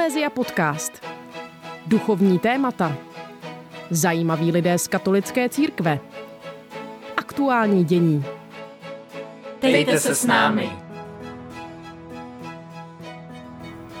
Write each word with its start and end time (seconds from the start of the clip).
Eklézia 0.00 0.30
podcast. 0.30 1.06
Duchovní 1.86 2.38
témata. 2.38 2.96
Zajímaví 3.90 4.52
lidé 4.52 4.78
z 4.78 4.88
katolické 4.88 5.48
církve. 5.48 6.00
Aktuální 7.16 7.84
dění. 7.84 8.24
Dejte 9.62 9.98
se 9.98 10.14
s 10.14 10.26
námi. 10.26 10.72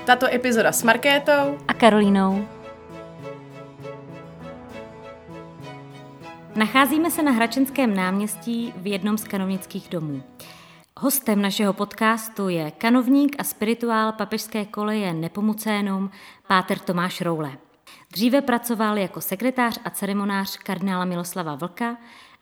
Tato 0.04 0.26
epizoda 0.34 0.72
s 0.72 0.82
Markétou 0.82 1.58
a 1.68 1.74
Karolínou. 1.74 2.48
Nacházíme 6.56 7.10
se 7.10 7.22
na 7.22 7.32
Hračenském 7.32 7.94
náměstí 7.94 8.74
v 8.76 8.86
jednom 8.86 9.18
z 9.18 9.24
kanovnických 9.24 9.88
domů. 9.88 10.22
Hostem 11.02 11.42
našeho 11.42 11.72
podcastu 11.72 12.48
je 12.48 12.70
kanovník 12.70 13.36
a 13.38 13.44
spirituál 13.44 14.12
papežské 14.12 14.64
koleje 14.64 15.14
Nepomucénum 15.14 16.10
Páter 16.46 16.78
Tomáš 16.78 17.20
Roule. 17.20 17.58
Dříve 18.12 18.40
pracoval 18.40 18.98
jako 18.98 19.20
sekretář 19.20 19.78
a 19.84 19.90
ceremonář 19.90 20.56
kardinála 20.56 21.04
Miloslava 21.04 21.54
Vlka 21.54 21.96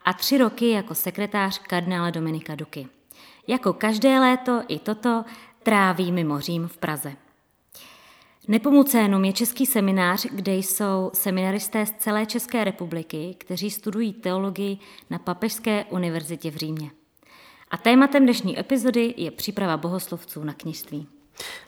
a 0.05 0.13
tři 0.13 0.37
roky 0.37 0.69
jako 0.69 0.95
sekretář 0.95 1.59
kardinála 1.59 2.09
Dominika 2.09 2.55
Duky. 2.55 2.87
Jako 3.47 3.73
každé 3.73 4.19
léto 4.19 4.61
i 4.67 4.79
toto 4.79 5.25
tráví 5.63 6.11
mimo 6.11 6.39
Řím 6.39 6.67
v 6.67 6.77
Praze. 6.77 7.13
Nepomucénum 8.47 9.25
je 9.25 9.33
český 9.33 9.65
seminář, 9.65 10.25
kde 10.31 10.55
jsou 10.55 11.11
seminaristé 11.13 11.85
z 11.85 11.91
celé 11.91 12.25
České 12.25 12.63
republiky, 12.63 13.35
kteří 13.37 13.71
studují 13.71 14.13
teologii 14.13 14.77
na 15.09 15.19
Papežské 15.19 15.85
univerzitě 15.85 16.51
v 16.51 16.55
Římě. 16.55 16.91
A 17.71 17.77
tématem 17.77 18.23
dnešní 18.23 18.59
epizody 18.59 19.13
je 19.17 19.31
příprava 19.31 19.77
bohoslovců 19.77 20.43
na 20.43 20.53
kněžství. 20.53 21.07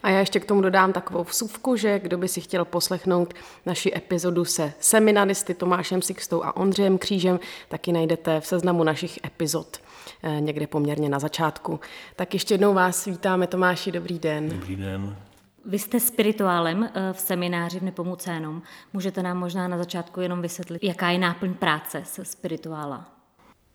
A 0.02 0.10
já 0.10 0.18
ještě 0.18 0.40
k 0.40 0.44
tomu 0.44 0.60
dodám 0.60 0.92
takovou 0.92 1.24
vsuvku, 1.24 1.76
že 1.76 1.98
kdo 1.98 2.18
by 2.18 2.28
si 2.28 2.40
chtěl 2.40 2.64
poslechnout 2.64 3.34
naši 3.66 3.92
epizodu 3.96 4.44
se 4.44 4.72
seminaristy 4.80 5.54
Tomášem 5.54 6.02
Sixtou 6.02 6.44
a 6.44 6.56
Ondřejem 6.56 6.98
Křížem, 6.98 7.40
taky 7.68 7.92
najdete 7.92 8.40
v 8.40 8.46
seznamu 8.46 8.84
našich 8.84 9.18
epizod 9.24 9.80
eh, 10.22 10.40
někde 10.40 10.66
poměrně 10.66 11.08
na 11.08 11.18
začátku. 11.18 11.80
Tak 12.16 12.34
ještě 12.34 12.54
jednou 12.54 12.74
vás 12.74 13.04
vítáme, 13.04 13.46
Tomáši, 13.46 13.92
dobrý 13.92 14.18
den. 14.18 14.48
Dobrý 14.48 14.76
den. 14.76 15.16
Vy 15.64 15.78
jste 15.78 16.00
spirituálem 16.00 16.90
eh, 16.94 17.12
v 17.12 17.20
semináři 17.20 17.80
v 17.80 17.82
Nepomucénom. 17.82 18.62
Můžete 18.92 19.22
nám 19.22 19.38
možná 19.38 19.68
na 19.68 19.78
začátku 19.78 20.20
jenom 20.20 20.42
vysvětlit, 20.42 20.84
jaká 20.84 21.10
je 21.10 21.18
náplň 21.18 21.54
práce 21.54 22.02
se 22.04 22.24
spirituála? 22.24 23.04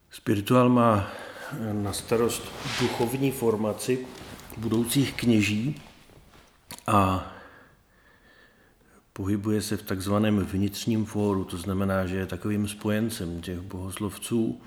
Spirituál 0.09 0.70
má 0.70 1.08
na 1.72 1.94
starost 1.94 2.44
duchovní 2.81 3.31
formaci 3.31 4.08
budoucích 4.58 5.14
kněží 5.14 5.81
a 6.88 7.31
pohybuje 9.14 9.62
se 9.62 9.78
v 9.78 9.81
takzvaném 9.81 10.39
vnitřním 10.39 11.06
fóru, 11.06 11.44
to 11.44 11.58
znamená, 11.58 12.06
že 12.06 12.16
je 12.16 12.26
takovým 12.26 12.67
spojencem 12.67 13.42
těch 13.42 13.59
bohoslovců 13.59 14.62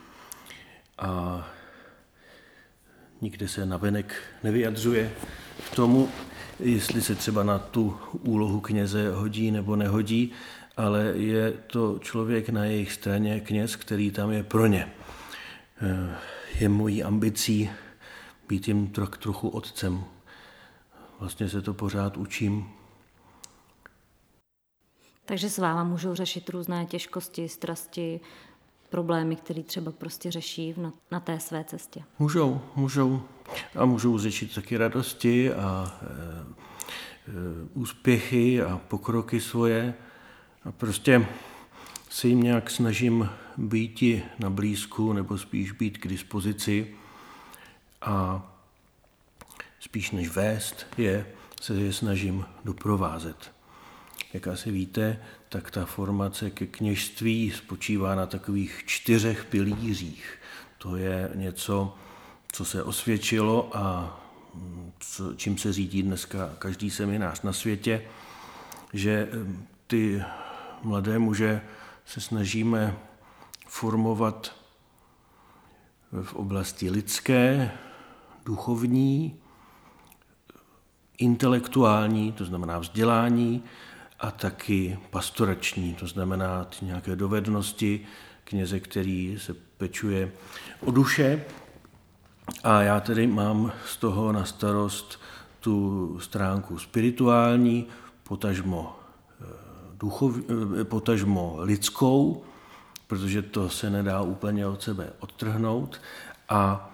a 0.99 1.49
nikde 3.21 3.49
se 3.49 3.67
navenek 3.67 4.15
nevyjadřuje 4.45 5.13
k 5.71 5.77
tomu, 5.77 6.09
jestli 6.61 7.03
se 7.03 7.15
třeba 7.15 7.43
na 7.43 7.59
tu 7.59 7.99
úlohu 8.13 8.61
kněze 8.61 9.13
hodí 9.13 9.51
nebo 9.51 9.77
nehodí, 9.77 10.33
ale 10.77 11.13
je 11.15 11.53
to 11.53 11.99
člověk 11.99 12.49
na 12.49 12.65
jejich 12.65 12.93
straně, 12.93 13.41
kněz, 13.41 13.77
který 13.77 14.11
tam 14.11 14.31
je 14.31 14.43
pro 14.43 14.67
ně 14.67 14.93
je 16.59 16.69
mojí 16.69 17.03
ambicí 17.03 17.71
být 18.49 18.69
jim 18.69 18.87
troch, 18.87 19.19
trochu 19.19 19.49
otcem. 19.49 20.05
Vlastně 21.21 21.49
se 21.49 21.63
to 21.63 21.75
pořád 21.75 22.17
učím. 22.17 22.69
Takže 25.25 25.51
s 25.51 25.59
váma 25.59 25.85
můžou 25.85 26.15
řešit 26.15 26.49
různé 26.49 26.87
těžkosti, 26.87 27.49
strasti, 27.49 28.21
problémy, 28.89 29.37
které 29.37 29.63
třeba 29.63 29.93
prostě 29.93 30.31
řeší 30.31 30.75
na, 30.77 30.93
na 31.11 31.21
té 31.21 31.41
své 31.41 31.65
cestě. 31.65 32.03
Můžou, 32.19 32.61
můžou. 32.77 33.23
A 33.77 33.85
můžou 33.85 34.19
řešit 34.19 34.55
taky 34.55 34.77
radosti 34.77 35.53
a 35.53 35.99
e, 36.03 36.07
e, 36.07 37.35
úspěchy 37.75 38.63
a 38.63 38.81
pokroky 38.89 39.41
svoje. 39.41 39.95
A 40.65 40.73
prostě 40.73 41.27
se 42.11 42.29
jim 42.29 42.43
nějak 42.43 42.71
snažím 42.71 43.31
být 43.57 44.03
na 44.39 44.51
blízku, 44.51 45.13
nebo 45.13 45.39
spíš 45.39 45.73
být 45.73 45.99
k 45.99 46.09
dispozici 46.09 46.95
a 48.03 48.47
spíš 49.81 50.11
než 50.11 50.29
vést 50.29 50.87
je, 50.99 51.27
se 51.61 51.75
je 51.75 51.93
snažím 51.93 52.45
doprovázet. 52.65 53.53
Jak 54.33 54.47
asi 54.47 54.71
víte, 54.71 55.19
tak 55.49 55.71
ta 55.71 55.85
formace 55.85 56.51
ke 56.51 56.67
kněžství 56.67 57.51
spočívá 57.51 58.15
na 58.15 58.27
takových 58.27 58.83
čtyřech 58.87 59.45
pilířích. 59.45 60.39
To 60.79 60.97
je 60.97 61.31
něco, 61.35 61.95
co 62.53 62.65
se 62.65 62.83
osvědčilo 62.83 63.77
a 63.77 64.17
co, 65.01 65.35
čím 65.35 65.59
se 65.59 65.73
řídí 65.73 66.03
dneska 66.03 66.51
každý 66.59 66.91
seminář 66.91 67.43
na 67.43 67.53
světě, 67.53 68.03
že 68.93 69.29
ty 69.87 70.23
mladé 70.83 71.19
muže 71.19 71.61
se 72.05 72.21
snažíme 72.21 72.97
formovat 73.71 74.53
v 76.23 76.35
oblasti 76.35 76.91
lidské, 76.91 77.71
duchovní, 78.45 79.37
intelektuální, 81.19 82.33
to 82.33 82.45
znamená 82.45 82.79
vzdělání, 82.79 83.63
a 84.21 84.31
taky 84.31 84.99
pastorační, 85.11 85.95
to 85.95 86.07
znamená 86.07 86.65
ty 86.65 86.85
nějaké 86.85 87.17
dovednosti 87.17 88.01
kněze, 88.45 88.81
který 88.81 89.39
se 89.39 89.55
pečuje 89.55 90.33
o 90.81 90.91
duše. 90.91 91.45
A 92.65 92.83
já 92.83 93.01
tedy 93.01 93.27
mám 93.27 93.73
z 93.87 93.97
toho 93.97 94.33
na 94.33 94.45
starost 94.45 95.21
tu 95.61 96.19
stránku 96.21 96.79
spirituální, 96.79 97.87
potažmo 98.23 98.97
duchov, 100.01 100.37
eh, 100.81 100.85
potažmo 100.85 101.57
lidskou, 101.61 102.45
protože 103.11 103.43
to 103.43 103.69
se 103.69 103.91
nedá 103.91 104.23
úplně 104.23 104.67
od 104.67 104.83
sebe 104.83 105.13
odtrhnout. 105.21 106.01
A 106.49 106.91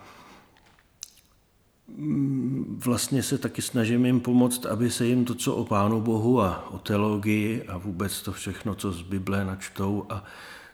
mm, 1.88 2.81
vlastně 2.84 3.22
se 3.22 3.38
taky 3.38 3.62
snažím 3.62 4.06
jim 4.06 4.21
pomoct, 4.21 4.66
aby 4.66 4.91
se 4.91 5.06
jim 5.06 5.25
to, 5.25 5.34
co 5.34 5.56
o 5.56 5.65
Pánu 5.65 6.00
Bohu 6.00 6.43
a 6.43 6.71
o 6.71 6.78
teologii 6.78 7.62
a 7.69 7.78
vůbec 7.78 8.22
to 8.22 8.32
všechno, 8.32 8.75
co 8.75 8.93
z 8.93 9.03
Bible 9.03 9.44
načtou 9.44 10.06
a 10.09 10.25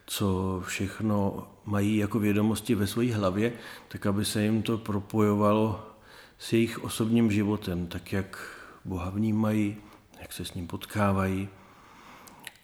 co 0.06 0.60
všechno 0.66 1.46
mají 1.64 1.96
jako 1.96 2.18
vědomosti 2.18 2.74
ve 2.74 2.86
své 2.86 3.14
hlavě, 3.14 3.52
tak 3.88 4.06
aby 4.06 4.24
se 4.24 4.42
jim 4.42 4.62
to 4.62 4.78
propojovalo 4.78 5.86
s 6.38 6.52
jejich 6.52 6.84
osobním 6.84 7.30
životem, 7.30 7.86
tak 7.86 8.12
jak 8.12 8.38
Boha 8.84 9.10
vnímají, 9.10 9.76
jak 10.20 10.32
se 10.32 10.44
s 10.44 10.54
ním 10.54 10.66
potkávají, 10.66 11.48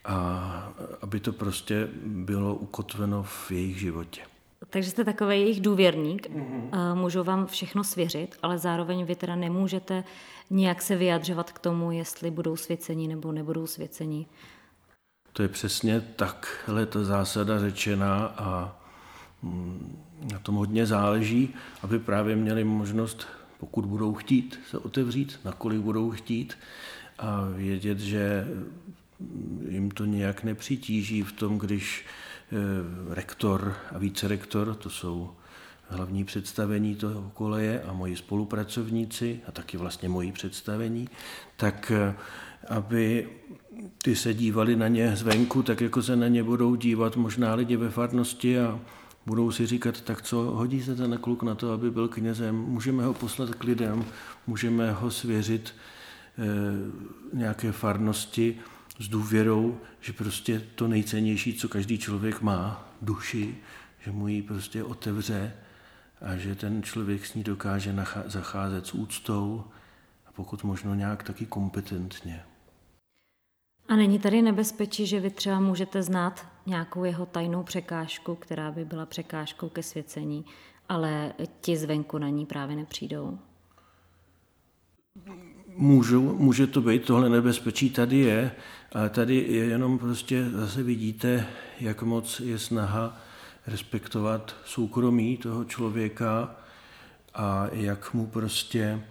a 0.05 0.73
aby 1.01 1.19
to 1.19 1.33
prostě 1.33 1.87
bylo 2.05 2.55
ukotveno 2.55 3.23
v 3.23 3.51
jejich 3.51 3.79
životě. 3.79 4.21
Takže 4.69 4.89
jste 4.89 5.05
takový 5.05 5.41
jejich 5.41 5.61
důvěrník, 5.61 6.29
mm-hmm. 6.29 6.95
můžou 6.95 7.23
vám 7.23 7.47
všechno 7.47 7.83
svěřit, 7.83 8.37
ale 8.43 8.57
zároveň 8.57 9.05
vy 9.05 9.15
teda 9.15 9.35
nemůžete 9.35 10.03
nějak 10.49 10.81
se 10.81 10.95
vyjadřovat 10.95 11.51
k 11.51 11.59
tomu, 11.59 11.91
jestli 11.91 12.31
budou 12.31 12.55
svěcení 12.55 13.07
nebo 13.07 13.31
nebudou 13.31 13.67
svěcení. 13.67 14.27
To 15.33 15.41
je 15.41 15.49
přesně 15.49 16.01
takhle 16.01 16.85
ta 16.85 17.03
zásada 17.03 17.59
řečená 17.59 18.25
a 18.25 18.79
mm, 19.43 20.03
na 20.31 20.39
tom 20.39 20.55
hodně 20.55 20.85
záleží, 20.85 21.55
aby 21.81 21.99
právě 21.99 22.35
měli 22.35 22.63
možnost, 22.63 23.27
pokud 23.59 23.85
budou 23.85 24.13
chtít 24.13 24.59
se 24.69 24.77
otevřít, 24.77 25.39
nakolik 25.45 25.81
budou 25.81 26.11
chtít 26.11 26.57
a 27.19 27.41
vědět, 27.55 27.99
že 27.99 28.47
jim 29.69 29.91
to 29.91 30.05
nějak 30.05 30.43
nepřitíží 30.43 31.23
v 31.23 31.31
tom, 31.31 31.57
když 31.57 32.05
eh, 32.51 32.55
rektor 33.15 33.75
a 33.91 33.97
vícerektor, 33.97 34.75
to 34.75 34.89
jsou 34.89 35.29
hlavní 35.89 36.23
představení 36.23 36.95
toho 36.95 37.31
koleje 37.33 37.81
a 37.81 37.93
moji 37.93 38.15
spolupracovníci 38.15 39.39
a 39.47 39.51
taky 39.51 39.77
vlastně 39.77 40.09
moji 40.09 40.31
představení, 40.31 41.09
tak 41.55 41.91
eh, 41.95 42.15
aby 42.67 43.29
ty 44.03 44.15
se 44.15 44.33
dívali 44.33 44.75
na 44.75 44.87
ně 44.87 45.15
zvenku, 45.15 45.63
tak 45.63 45.81
jako 45.81 46.03
se 46.03 46.15
na 46.15 46.27
ně 46.27 46.43
budou 46.43 46.75
dívat 46.75 47.15
možná 47.15 47.53
lidi 47.55 47.75
ve 47.75 47.89
farnosti 47.89 48.59
a 48.59 48.79
budou 49.25 49.51
si 49.51 49.65
říkat, 49.65 50.01
tak 50.01 50.21
co, 50.21 50.37
hodí 50.37 50.83
se 50.83 50.95
ten 50.95 51.17
kluk 51.17 51.43
na 51.43 51.55
to, 51.55 51.71
aby 51.71 51.91
byl 51.91 52.07
knězem, 52.07 52.55
můžeme 52.55 53.05
ho 53.05 53.13
poslat 53.13 53.55
k 53.55 53.63
lidem, 53.63 54.05
můžeme 54.47 54.91
ho 54.91 55.11
svěřit 55.11 55.75
e, 56.37 57.37
nějaké 57.37 57.71
farnosti, 57.71 58.57
s 58.99 59.07
důvěrou, 59.07 59.79
že 60.01 60.13
prostě 60.13 60.59
to 60.75 60.87
nejcennější, 60.87 61.53
co 61.53 61.69
každý 61.69 61.97
člověk 61.97 62.41
má, 62.41 62.89
duši, 63.01 63.57
že 63.99 64.11
mu 64.11 64.27
ji 64.27 64.41
prostě 64.41 64.83
otevře 64.83 65.53
a 66.21 66.37
že 66.37 66.55
ten 66.55 66.83
člověk 66.83 67.25
s 67.25 67.33
ní 67.33 67.43
dokáže 67.43 67.95
zacházet 68.25 68.87
s 68.87 68.93
úctou 68.93 69.63
a 70.27 70.31
pokud 70.31 70.63
možno 70.63 70.95
nějak 70.95 71.23
taky 71.23 71.45
kompetentně. 71.45 72.43
A 73.87 73.95
není 73.95 74.19
tady 74.19 74.41
nebezpečí, 74.41 75.05
že 75.05 75.19
vy 75.19 75.29
třeba 75.29 75.59
můžete 75.59 76.03
znát 76.03 76.47
nějakou 76.65 77.03
jeho 77.03 77.25
tajnou 77.25 77.63
překážku, 77.63 78.35
která 78.35 78.71
by 78.71 78.85
byla 78.85 79.05
překážkou 79.05 79.69
ke 79.69 79.83
svěcení, 79.83 80.45
ale 80.89 81.33
ti 81.61 81.77
zvenku 81.77 82.17
na 82.17 82.29
ní 82.29 82.45
právě 82.45 82.75
nepřijdou? 82.75 83.39
Můžu, 85.81 86.21
může 86.37 86.67
to 86.67 86.81
být, 86.81 87.05
tohle 87.05 87.29
nebezpečí 87.29 87.89
tady 87.89 88.17
je, 88.17 88.51
ale 88.91 89.09
tady 89.09 89.35
je 89.35 89.65
jenom 89.65 89.99
prostě, 89.99 90.49
zase 90.49 90.83
vidíte, 90.83 91.47
jak 91.79 92.03
moc 92.03 92.39
je 92.39 92.59
snaha 92.59 93.21
respektovat 93.67 94.55
soukromí 94.65 95.37
toho 95.37 95.65
člověka 95.65 96.55
a 97.33 97.67
jak 97.71 98.13
mu 98.13 98.27
prostě 98.27 99.01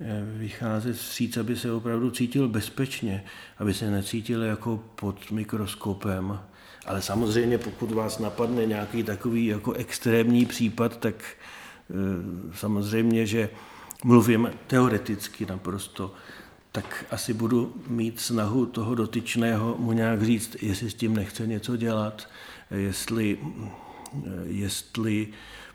eh, 0.00 0.24
vycházet 0.36 0.96
vstříc, 0.96 1.36
aby 1.36 1.56
se 1.56 1.72
opravdu 1.72 2.10
cítil 2.10 2.48
bezpečně, 2.48 3.24
aby 3.58 3.74
se 3.74 3.90
necítil 3.90 4.42
jako 4.42 4.84
pod 4.94 5.30
mikroskopem. 5.30 6.40
Ale 6.86 7.02
samozřejmě, 7.02 7.58
pokud 7.58 7.90
vás 7.90 8.18
napadne 8.18 8.66
nějaký 8.66 9.02
takový 9.02 9.46
jako 9.46 9.72
extrémní 9.72 10.46
případ, 10.46 10.96
tak 10.96 11.14
eh, 11.14 11.94
samozřejmě, 12.54 13.26
že 13.26 13.48
mluvím 14.04 14.50
teoreticky 14.66 15.46
naprosto, 15.46 16.14
tak 16.72 17.04
asi 17.10 17.34
budu 17.34 17.74
mít 17.86 18.20
snahu 18.20 18.66
toho 18.66 18.94
dotyčného 18.94 19.76
mu 19.78 19.92
nějak 19.92 20.22
říct, 20.22 20.56
jestli 20.62 20.90
s 20.90 20.94
tím 20.94 21.16
nechce 21.16 21.46
něco 21.46 21.76
dělat, 21.76 22.28
jestli, 22.70 23.38
jestli 24.44 25.28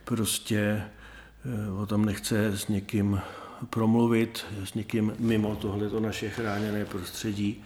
prostě 0.03 0.59
eh, 0.59 1.71
o 1.71 1.85
tom 1.85 2.05
nechce 2.05 2.45
s 2.45 2.67
někým 2.67 3.21
promluvit, 3.69 4.45
s 4.63 4.73
někým 4.73 5.13
mimo 5.19 5.55
tohleto 5.55 5.99
naše 5.99 6.29
chráněné 6.29 6.85
prostředí. 6.85 7.63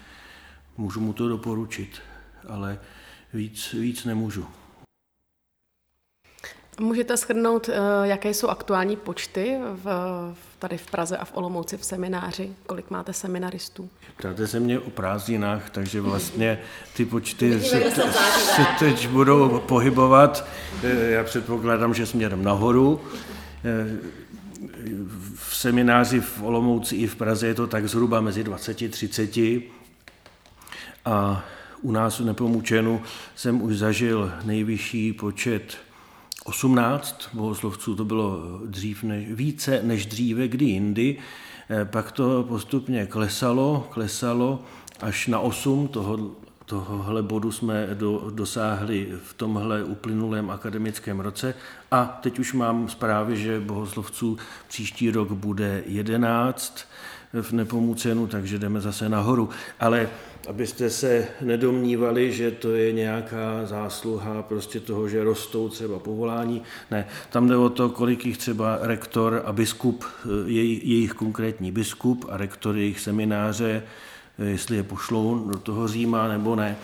Můžu 0.78 1.00
mu 1.00 1.14
to 1.14 1.28
doporučit, 1.28 2.02
ale 2.48 2.80
víc, 3.34 3.74
víc 3.74 4.06
nemůžu. 4.06 4.48
Můžete 6.80 7.18
shrnout, 7.18 7.70
eh, 7.70 7.74
jaké 8.04 8.34
jsou 8.34 8.48
aktuální 8.48 8.96
počty 8.96 9.58
v, 9.84 9.88
tady 10.60 10.78
v 10.78 10.92
Praze 10.92 11.18
a 11.18 11.26
v 11.26 11.38
Olomouci 11.38 11.78
v 11.78 11.86
semináři? 11.86 12.52
Kolik 12.66 12.90
máte 12.90 13.14
seminaristů? 13.14 13.90
Ptáte 14.18 14.48
se 14.48 14.60
mě 14.60 14.80
o 14.80 14.90
prázdninách, 14.90 15.70
takže 15.70 16.02
vlastně 16.02 16.60
ty 16.98 17.06
počty 17.06 17.62
se, 17.62 17.92
se 18.56 18.66
teď 18.80 19.08
budou 19.08 19.60
pohybovat. 19.60 20.48
Eh, 20.84 21.10
já 21.12 21.24
předpokládám, 21.24 21.94
že 21.94 22.06
směrem 22.06 22.44
nahoru. 22.44 23.02
Eh, 23.66 23.98
v 25.36 25.56
semináři 25.56 26.20
v 26.20 26.44
Olomouci 26.44 26.96
i 26.96 27.08
v 27.08 27.16
Praze 27.16 27.48
je 27.48 27.54
to 27.54 27.68
tak 27.68 27.90
zhruba 27.90 28.22
mezi 28.22 28.44
20 28.44 28.82
a 28.82 28.90
30. 28.90 29.72
A 31.06 31.46
u 31.82 31.92
nás 31.92 32.20
v 32.20 32.26
Nepomučenu 32.26 33.02
jsem 33.36 33.62
už 33.62 33.78
zažil 33.78 34.34
nejvyšší 34.44 35.14
počet 35.14 35.78
18 36.44 37.30
bohoslovců, 37.34 37.96
to 37.96 38.06
bylo 38.06 38.40
dřív 38.66 39.04
než, 39.04 39.32
více 39.32 39.82
než 39.84 40.06
dříve 40.06 40.48
kdy 40.48 40.66
jindy, 40.66 41.18
eh, 41.70 41.86
pak 41.86 42.12
to 42.12 42.44
postupně 42.44 43.06
klesalo, 43.06 43.88
klesalo 43.90 44.64
až 45.00 45.28
na 45.28 45.40
8 45.40 45.88
toho, 45.88 46.32
tohohle 46.66 47.24
bodu 47.24 47.52
jsme 47.52 47.88
do, 47.94 48.32
dosáhli 48.34 49.08
v 49.24 49.34
tomhle 49.34 49.84
uplynulém 49.84 50.50
akademickém 50.50 51.20
roce. 51.20 51.56
A 51.92 52.20
teď 52.22 52.40
už 52.40 52.54
mám 52.54 52.90
zprávy, 52.90 53.38
že 53.38 53.60
bohoslovců 53.60 54.38
příští 54.68 55.12
rok 55.12 55.32
bude 55.32 55.84
11 55.86 56.88
v 57.42 57.52
Nepomucenu, 57.52 58.28
takže 58.28 58.60
jdeme 58.60 58.82
zase 58.82 59.10
nahoru. 59.10 59.50
Ale 59.80 60.10
abyste 60.50 60.90
se 60.90 61.28
nedomnívali, 61.42 62.34
že 62.34 62.52
to 62.52 62.72
je 62.72 62.92
nějaká 62.92 63.66
zásluha 63.66 64.42
prostě 64.42 64.80
toho, 64.80 65.10
že 65.10 65.24
rostou 65.24 65.70
třeba 65.70 66.00
povolání. 66.00 66.62
Ne, 66.92 67.08
tam 67.30 67.48
jde 67.48 67.58
o 67.58 67.70
to, 67.70 67.90
kolik 67.90 68.26
jich 68.26 68.38
třeba 68.38 68.80
rektor 68.82 69.42
a 69.46 69.52
biskup, 69.52 70.06
jejich, 70.46 70.86
jejich 70.86 71.14
konkrétní 71.14 71.72
biskup 71.72 72.26
a 72.30 72.38
rektor 72.38 72.78
jejich 72.78 73.00
semináře, 73.00 73.84
jestli 74.40 74.76
je 74.76 74.84
pošlou 74.84 75.50
do 75.50 75.60
toho 75.60 75.88
Říma 75.88 76.28
nebo 76.28 76.56
ne. 76.56 76.78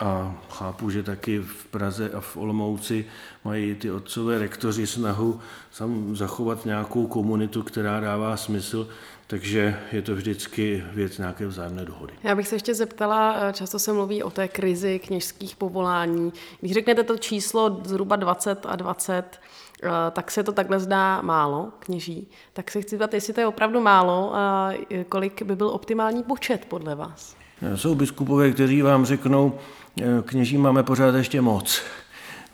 A 0.00 0.42
chápu, 0.50 0.90
že 0.90 1.02
taky 1.02 1.38
v 1.38 1.66
Praze 1.66 2.10
a 2.10 2.20
v 2.20 2.36
Olomouci 2.36 3.04
mají 3.44 3.74
ty 3.74 3.90
otcové 3.90 4.38
rektoři 4.38 4.86
snahu 4.86 5.40
sam 5.70 6.16
zachovat 6.16 6.64
nějakou 6.64 7.06
komunitu, 7.06 7.62
která 7.62 8.00
dává 8.00 8.36
smysl, 8.36 8.88
takže 9.28 9.80
je 9.92 10.02
to 10.02 10.14
vždycky 10.14 10.84
věc 10.92 11.18
nějaké 11.18 11.46
vzájemné 11.46 11.84
dohody. 11.84 12.14
Já 12.22 12.34
bych 12.34 12.48
se 12.48 12.54
ještě 12.54 12.74
zeptala, 12.74 13.36
eh, 13.40 13.52
často 13.52 13.78
se 13.78 13.92
mluví 13.92 14.22
o 14.22 14.30
té 14.30 14.48
krizi 14.48 14.98
kněžských 14.98 15.56
povolání. 15.56 16.32
Když 16.60 16.72
řeknete 16.72 17.02
to 17.02 17.18
číslo 17.18 17.80
zhruba 17.84 18.16
20 18.16 18.66
a 18.68 18.76
20, 18.76 19.40
eh, 19.82 19.88
tak 20.10 20.30
se 20.30 20.42
to 20.42 20.52
takhle 20.52 20.80
zdá 20.80 21.22
málo 21.22 21.72
kněží. 21.78 22.28
Tak 22.52 22.70
se 22.70 22.80
chci 22.80 22.90
zeptat, 22.90 23.14
jestli 23.14 23.32
to 23.32 23.40
je 23.40 23.46
opravdu 23.46 23.80
málo 23.80 24.34
a 24.34 24.72
kolik 25.08 25.42
by 25.42 25.56
byl 25.56 25.68
optimální 25.68 26.22
počet 26.22 26.64
podle 26.64 26.94
vás? 26.94 27.36
Jsou 27.74 27.94
biskupové, 27.94 28.50
kteří 28.50 28.82
vám 28.82 29.04
řeknou, 29.04 29.58
eh, 30.00 30.04
kněží 30.24 30.58
máme 30.58 30.82
pořád 30.82 31.14
ještě 31.14 31.40
moc. 31.40 31.82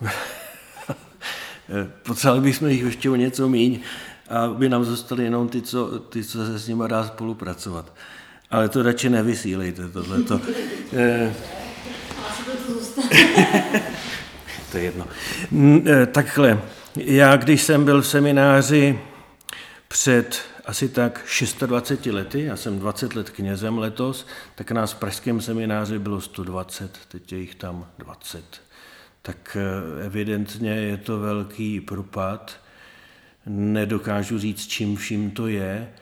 Potřebovali 2.06 2.40
bychom 2.42 2.68
jich 2.68 2.82
ještě 2.82 3.10
o 3.10 3.16
něco 3.16 3.48
míň 3.48 3.80
a 4.28 4.48
by 4.48 4.68
nám 4.68 4.84
zůstaly 4.84 5.24
jenom 5.24 5.48
ty, 5.48 5.62
co, 5.62 5.98
ty, 5.98 6.24
co 6.24 6.46
se 6.46 6.58
s 6.58 6.68
nimi 6.68 6.84
dá 6.88 7.06
spolupracovat. 7.06 7.92
Ale 8.50 8.68
to 8.68 8.82
radši 8.82 9.08
nevysílejte, 9.08 9.88
tohleto. 9.88 10.40
Eh, 10.96 11.34
to 14.72 14.78
je 14.78 14.84
jedno. 14.84 15.06
Eh, 15.86 16.06
takhle, 16.06 16.62
já 16.96 17.36
když 17.36 17.62
jsem 17.62 17.84
byl 17.84 18.02
v 18.02 18.06
semináři 18.06 19.00
před 19.88 20.42
asi 20.64 20.88
tak 20.88 21.26
26 21.66 22.06
lety, 22.12 22.44
já 22.44 22.56
jsem 22.56 22.78
20 22.78 23.14
let 23.16 23.30
knězem 23.30 23.78
letos, 23.78 24.26
tak 24.54 24.70
nás 24.70 24.92
v 24.92 24.98
pražském 24.98 25.40
semináři 25.40 25.98
bylo 25.98 26.20
120, 26.20 26.98
teď 27.08 27.32
je 27.32 27.38
jich 27.38 27.54
tam 27.54 27.86
20. 27.98 28.44
Tak 29.22 29.56
eh, 29.60 30.04
evidentně 30.06 30.70
je 30.70 30.96
to 30.96 31.18
velký 31.18 31.80
propad. 31.80 32.63
Nedokážu 33.46 34.38
říct, 34.38 34.66
čím 34.66 34.96
vším 34.96 35.30
to 35.30 35.46
je, 35.46 35.92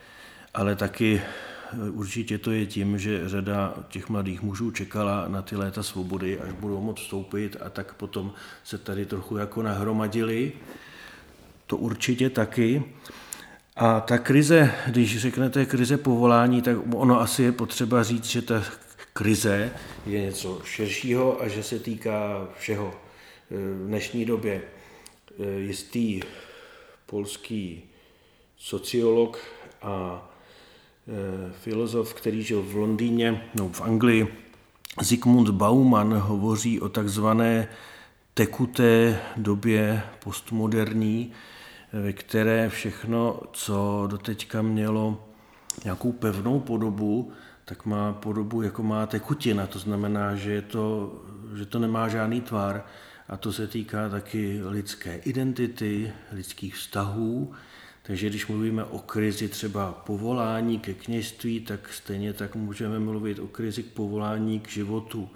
ale 0.53 0.75
taky 0.75 1.21
eh, 1.21 1.89
určitě 1.89 2.37
to 2.37 2.51
je 2.51 2.65
tím, 2.65 2.99
že 2.99 3.29
řada 3.29 3.73
těch 3.89 4.09
mladých 4.09 4.41
mužů 4.41 4.71
čekala 4.71 5.27
na 5.27 5.41
ty 5.41 5.55
léta 5.55 5.83
svobody, 5.83 6.39
až 6.39 6.51
budou 6.51 6.81
moct 6.81 7.01
vstoupit 7.01 7.57
a 7.61 7.69
tak 7.69 7.93
potom 7.93 8.33
se 8.63 8.77
tady 8.77 9.05
trochu 9.05 9.37
jako 9.37 9.61
nahromadili. 9.61 10.51
To 11.67 11.77
určitě 11.77 12.29
taky. 12.29 12.83
A 13.75 13.99
ta 13.99 14.17
krize, 14.17 14.71
když 14.87 15.17
řeknete 15.17 15.65
krize 15.65 15.97
povolání, 15.97 16.61
tak 16.61 16.77
ono 16.95 17.21
asi 17.21 17.43
je 17.43 17.51
potřeba 17.51 18.03
říct, 18.03 18.25
že 18.25 18.41
ta 18.41 18.63
krize 19.13 19.71
je 20.05 20.21
něco 20.21 20.61
širšího 20.65 21.41
a 21.41 21.47
že 21.47 21.63
se 21.63 21.79
týká 21.79 22.47
všeho. 22.59 22.93
Eh, 23.51 23.55
v 23.55 23.87
dnešní 23.87 24.25
době 24.25 24.61
eh, 25.39 25.59
jistý 25.59 26.21
polský 27.05 27.83
sociolog 28.57 29.39
a 29.81 30.27
e, 31.07 31.53
filozof, 31.53 32.13
který 32.13 32.43
žil 32.43 32.61
v 32.61 32.75
Londýně, 32.75 33.49
no 33.55 33.69
v 33.69 33.81
Anglii, 33.81 34.27
Zygmunt 35.01 35.49
Bauman 35.49 36.13
hovoří 36.13 36.81
o 36.81 36.89
takzvané 36.89 37.67
tekuté 38.33 39.19
době 39.37 40.03
postmoderní, 40.23 41.31
ve 41.93 42.13
které 42.13 42.69
všechno, 42.69 43.39
co 43.51 44.07
doteďka 44.07 44.61
mělo 44.61 45.23
nějakou 45.83 46.11
pevnou 46.11 46.59
podobu, 46.59 47.31
tak 47.65 47.85
má 47.85 48.13
podobu, 48.13 48.61
jako 48.61 48.83
má 48.83 49.05
tekutina. 49.05 49.67
To 49.67 49.79
znamená, 49.79 50.35
že, 50.35 50.51
je 50.51 50.61
to, 50.61 51.13
že 51.55 51.65
to 51.65 51.79
nemá 51.79 52.07
žádný 52.07 52.41
tvar. 52.41 52.85
A 53.33 53.37
to 53.37 53.53
se 53.53 53.67
týká 53.67 54.09
taky 54.09 54.61
lidské 54.63 55.15
identity, 55.15 56.13
lidských 56.31 56.75
vztahů. 56.75 57.53
Takže 58.03 58.29
když 58.29 58.47
mluvíme 58.47 58.83
o 58.83 58.99
krizi 58.99 59.49
třeba 59.49 59.91
povolání 59.91 60.79
ke 60.79 60.93
kněžství, 60.93 61.59
tak 61.59 61.93
stejně 61.93 62.33
tak 62.33 62.55
můžeme 62.55 62.99
mluvit 62.99 63.39
o 63.39 63.47
krizi 63.47 63.83
k 63.83 63.91
povolání 63.93 64.59
k 64.59 64.69
životu 64.69 65.29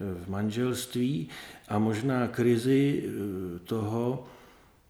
v 0.00 0.28
manželství 0.28 1.28
a 1.68 1.78
možná 1.78 2.28
krizi 2.28 3.04
eh, 3.06 3.58
toho 3.58 4.26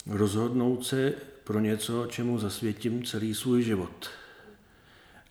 rozhodnout 0.07 0.87
se 0.87 1.12
pro 1.45 1.61
něco, 1.61 2.07
čemu 2.07 2.38
zasvětím 2.38 3.05
celý 3.05 3.35
svůj 3.35 3.62
život. 3.62 4.11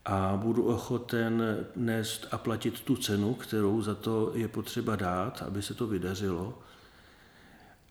A 0.05 0.39
budu 0.43 0.63
ochoten 0.63 1.65
nést 1.75 2.27
a 2.31 2.37
platit 2.37 2.81
tu 2.81 2.95
cenu, 2.95 3.33
kterou 3.33 3.81
za 3.81 3.95
to 3.95 4.31
je 4.35 4.47
potřeba 4.47 4.95
dát, 4.95 5.43
aby 5.47 5.61
se 5.61 5.73
to 5.73 5.87
vydařilo. 5.87 6.61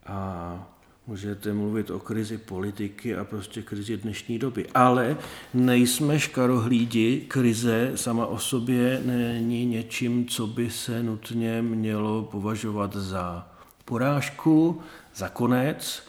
A 0.06 0.74
Můžete 1.06 1.52
mluvit 1.52 1.90
o 1.90 1.98
krizi 1.98 2.38
politiky 2.38 3.16
a 3.16 3.24
prostě 3.24 3.62
krizi 3.62 3.96
dnešní 3.96 4.38
doby. 4.38 4.66
Ale 4.74 5.16
nejsme 5.54 6.20
škarohlídi, 6.20 7.20
krize 7.28 7.92
sama 7.94 8.26
o 8.26 8.38
sobě 8.38 9.00
není 9.04 9.66
něčím, 9.66 10.28
co 10.28 10.46
by 10.46 10.70
se 10.70 11.02
nutně 11.02 11.62
mělo 11.62 12.22
považovat 12.22 12.96
za 12.96 13.48
porážku, 13.84 14.82
za 15.14 15.28
konec. 15.28 16.02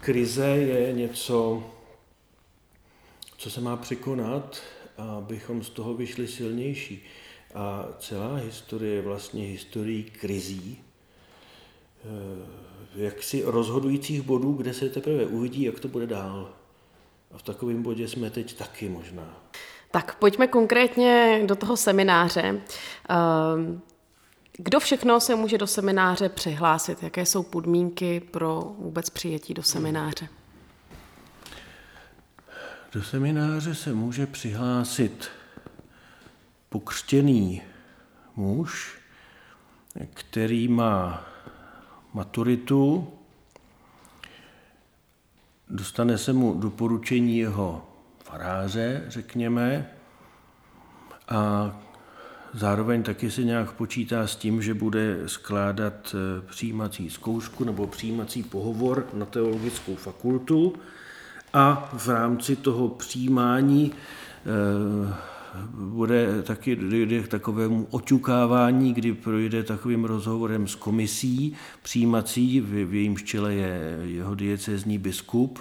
Krize 0.00 0.46
je 0.46 0.92
něco, 0.92 1.62
co 3.38 3.50
se 3.50 3.60
má 3.60 3.76
překonat, 3.76 4.62
abychom 5.18 5.62
z 5.62 5.70
toho 5.70 5.94
vyšli 5.94 6.28
silnější. 6.28 7.02
A 7.54 7.84
celá 7.98 8.36
historie 8.36 8.94
je 8.94 9.02
vlastně 9.02 9.44
historií 9.44 10.04
krizí, 10.04 10.78
jaksi 12.96 13.42
rozhodujících 13.46 14.22
bodů, 14.22 14.52
kde 14.52 14.74
se 14.74 14.88
teprve 14.88 15.26
uvidí, 15.26 15.62
jak 15.62 15.80
to 15.80 15.88
bude 15.88 16.06
dál. 16.06 16.50
A 17.34 17.38
v 17.38 17.42
takovém 17.42 17.82
bodě 17.82 18.08
jsme 18.08 18.30
teď 18.30 18.56
taky 18.56 18.88
možná. 18.88 19.42
Tak 19.90 20.18
pojďme 20.18 20.46
konkrétně 20.46 21.42
do 21.46 21.56
toho 21.56 21.76
semináře. 21.76 22.60
Ehm, 23.08 23.80
kdo 24.56 24.80
všechno 24.80 25.20
se 25.20 25.34
může 25.34 25.58
do 25.58 25.66
semináře 25.66 26.28
přihlásit? 26.28 27.02
Jaké 27.02 27.26
jsou 27.26 27.42
podmínky 27.42 28.20
pro 28.20 28.74
vůbec 28.78 29.10
přijetí 29.10 29.54
do 29.54 29.62
semináře? 29.62 30.28
Do 32.92 33.02
semináře 33.02 33.74
se 33.74 33.92
může 33.92 34.26
přihlásit 34.26 35.28
pokřtěný 36.68 37.62
muž, 38.36 38.98
který 40.14 40.68
má 40.68 41.26
maturitu, 42.16 43.08
dostane 45.70 46.18
se 46.18 46.32
mu 46.32 46.54
doporučení 46.54 47.38
jeho 47.38 47.88
faráře, 48.24 49.04
řekněme, 49.08 49.90
a 51.28 51.72
zároveň 52.54 53.02
taky 53.02 53.30
se 53.30 53.44
nějak 53.44 53.72
počítá 53.72 54.26
s 54.26 54.36
tím, 54.36 54.62
že 54.62 54.74
bude 54.74 55.18
skládat 55.26 56.14
eh, 56.14 56.42
přijímací 56.50 57.10
zkoušku 57.10 57.64
nebo 57.64 57.86
přijímací 57.86 58.42
pohovor 58.42 59.06
na 59.12 59.26
teologickou 59.26 59.96
fakultu. 59.96 60.74
A 61.52 61.90
v 61.92 62.08
rámci 62.08 62.56
toho 62.56 62.88
přijímání 62.88 63.92
eh, 63.92 65.35
bude 65.70 66.42
taky 66.42 66.76
dojde 66.76 67.22
k 67.22 67.28
takovému 67.28 67.86
oťukávání, 67.90 68.94
kdy 68.94 69.12
projde 69.12 69.62
takovým 69.62 70.04
rozhovorem 70.04 70.68
s 70.68 70.74
komisí 70.74 71.56
přijímací, 71.82 72.60
v, 72.60 72.84
v 72.84 72.94
jejímž 72.94 73.22
čele 73.22 73.54
je 73.54 73.98
jeho 74.04 74.34
diecezní 74.34 74.98
biskup. 74.98 75.58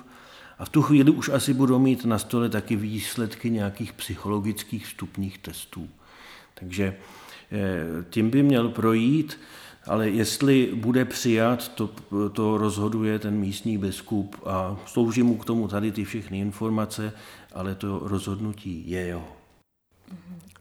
A 0.60 0.66
v 0.66 0.70
tu 0.70 0.82
chvíli 0.82 1.12
už 1.12 1.30
asi 1.30 1.54
budou 1.54 1.80
mít 1.80 2.06
na 2.06 2.18
stole 2.18 2.50
taky 2.50 2.76
výsledky 2.76 3.50
nějakých 3.50 3.94
psychologických 3.94 4.86
vstupních 4.86 5.38
testů. 5.38 5.90
Takže 6.54 6.96
eh, 7.52 8.06
tím 8.10 8.30
by 8.30 8.44
měl 8.44 8.70
projít, 8.70 9.38
ale 9.88 10.10
jestli 10.10 10.72
bude 10.76 11.06
přijat, 11.06 11.68
to, 11.68 11.90
to 12.34 12.58
rozhoduje 12.58 13.20
ten 13.20 13.38
místní 13.38 13.78
biskup 13.78 14.36
a 14.46 14.78
slouží 14.86 15.24
mu 15.24 15.38
k 15.38 15.46
tomu 15.46 15.68
tady 15.68 15.92
ty 15.92 16.04
všechny 16.04 16.40
informace, 16.40 17.14
ale 17.54 17.76
to 17.76 18.00
rozhodnutí 18.04 18.84
je 18.90 19.00
jeho. 19.00 19.45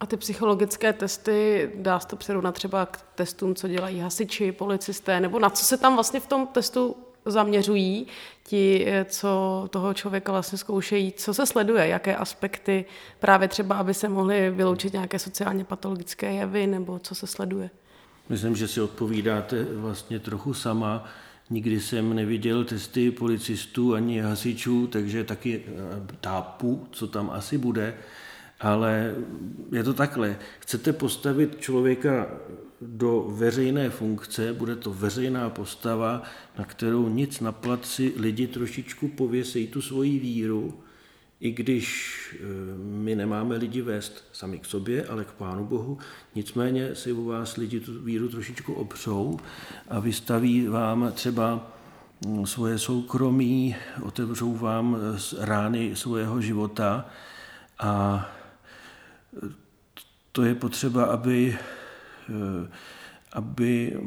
A 0.00 0.06
ty 0.06 0.16
psychologické 0.16 0.92
testy, 0.92 1.70
dá 1.74 2.00
se 2.00 2.06
to 2.06 2.16
přirovnat 2.16 2.54
třeba 2.54 2.86
k 2.86 3.00
testům, 3.14 3.54
co 3.54 3.68
dělají 3.68 4.00
hasiči, 4.00 4.52
policisté, 4.52 5.20
nebo 5.20 5.38
na 5.38 5.50
co 5.50 5.64
se 5.64 5.76
tam 5.76 5.94
vlastně 5.94 6.20
v 6.20 6.26
tom 6.26 6.46
testu 6.46 6.96
zaměřují 7.26 8.06
ti, 8.44 8.86
co 9.04 9.64
toho 9.70 9.94
člověka 9.94 10.32
vlastně 10.32 10.58
zkoušejí, 10.58 11.12
co 11.12 11.34
se 11.34 11.46
sleduje, 11.46 11.88
jaké 11.88 12.16
aspekty 12.16 12.84
právě 13.20 13.48
třeba, 13.48 13.76
aby 13.76 13.94
se 13.94 14.08
mohly 14.08 14.50
vyloučit 14.50 14.92
nějaké 14.92 15.18
sociálně 15.18 15.64
patologické 15.64 16.32
jevy, 16.32 16.66
nebo 16.66 16.98
co 16.98 17.14
se 17.14 17.26
sleduje? 17.26 17.70
Myslím, 18.28 18.56
že 18.56 18.68
si 18.68 18.80
odpovídáte 18.80 19.64
vlastně 19.64 20.18
trochu 20.20 20.54
sama. 20.54 21.04
Nikdy 21.50 21.80
jsem 21.80 22.14
neviděl 22.14 22.64
testy 22.64 23.10
policistů 23.10 23.94
ani 23.94 24.20
hasičů, 24.20 24.86
takže 24.86 25.24
taky 25.24 25.62
eh, 25.66 25.72
tápu, 26.20 26.88
co 26.90 27.06
tam 27.06 27.30
asi 27.30 27.58
bude. 27.58 27.94
Ale 28.60 29.14
je 29.72 29.82
to 29.82 29.94
takhle. 29.94 30.36
Chcete 30.60 30.92
postavit 30.92 31.60
člověka 31.60 32.26
do 32.80 33.26
veřejné 33.28 33.90
funkce, 33.90 34.52
bude 34.52 34.76
to 34.76 34.92
veřejná 34.92 35.50
postava, 35.50 36.22
na 36.58 36.64
kterou 36.64 37.08
nic 37.08 37.40
na 37.40 37.52
placi 37.52 38.12
lidi 38.16 38.46
trošičku 38.46 39.08
pověsejí 39.08 39.66
tu 39.66 39.82
svoji 39.82 40.18
víru, 40.18 40.74
i 41.40 41.50
když 41.50 42.18
eh, 42.34 42.44
my 42.78 43.14
nemáme 43.14 43.56
lidi 43.56 43.82
vést 43.82 44.24
sami 44.32 44.58
k 44.58 44.64
sobě, 44.64 45.06
ale 45.06 45.24
k 45.24 45.32
Pánu 45.32 45.64
Bohu, 45.64 45.98
nicméně 46.34 46.94
si 46.94 47.12
u 47.12 47.24
vás 47.24 47.56
lidi 47.56 47.80
tu 47.80 48.02
víru 48.02 48.28
trošičku 48.28 48.74
opřou 48.74 49.38
a 49.88 50.00
vystaví 50.00 50.66
vám 50.66 51.12
třeba 51.14 51.72
hm, 52.26 52.46
svoje 52.46 52.78
soukromí, 52.78 53.76
otevřou 54.02 54.54
vám 54.54 54.96
rány 55.38 55.96
svého 55.96 56.40
života 56.40 57.08
a 57.78 58.26
to 60.32 60.42
je 60.42 60.54
potřeba, 60.54 61.04
aby, 61.04 61.58
eh, 62.28 62.68
aby 63.32 64.00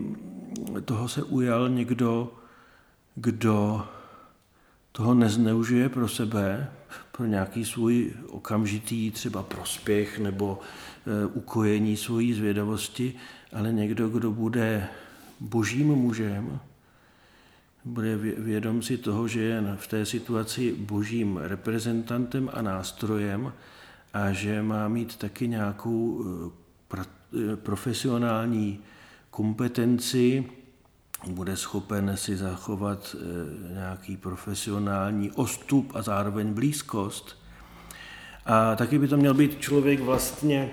toho 0.85 1.07
se 1.07 1.23
ujal 1.23 1.69
někdo, 1.69 2.33
kdo 3.15 3.87
toho 4.91 5.13
nezneužije 5.13 5.89
pro 5.89 6.07
sebe, 6.07 6.71
pro 7.11 7.25
nějaký 7.25 7.65
svůj 7.65 8.13
okamžitý 8.27 9.11
třeba 9.11 9.43
prospěch 9.43 10.19
nebo 10.19 10.59
eh, 10.59 11.25
ukojení 11.25 11.97
svojí 11.97 12.33
zvědavosti, 12.33 13.13
ale 13.53 13.73
někdo, 13.73 14.09
kdo 14.09 14.31
bude 14.31 14.87
božím 15.39 15.87
mužem, 15.87 16.59
bude 17.85 18.17
vědom 18.17 18.81
si 18.81 18.97
toho, 18.97 19.27
že 19.27 19.41
je 19.41 19.63
v 19.75 19.87
té 19.87 20.05
situaci 20.05 20.75
božím 20.79 21.37
reprezentantem 21.37 22.49
a 22.53 22.61
nástrojem 22.61 23.53
a 24.17 24.31
že 24.31 24.61
má 24.61 24.87
mít 24.87 25.15
taky 25.15 25.47
nějakou 25.47 26.25
eh, 26.95 27.03
eh, 27.03 27.55
profesionální 27.55 28.79
kompetenci, 29.29 30.45
bude 31.27 31.57
schopen 31.57 32.17
si 32.17 32.37
zachovat 32.37 33.15
eh, 33.15 33.73
nějaký 33.73 34.17
profesionální 34.17 35.31
ostup 35.31 35.91
a 35.95 36.01
zároveň 36.01 36.53
blízkost. 36.53 37.37
A 38.45 38.75
taky 38.75 38.99
by 38.99 39.07
to 39.07 39.17
měl 39.17 39.33
být 39.33 39.61
člověk 39.61 39.99
vlastně, 39.99 40.69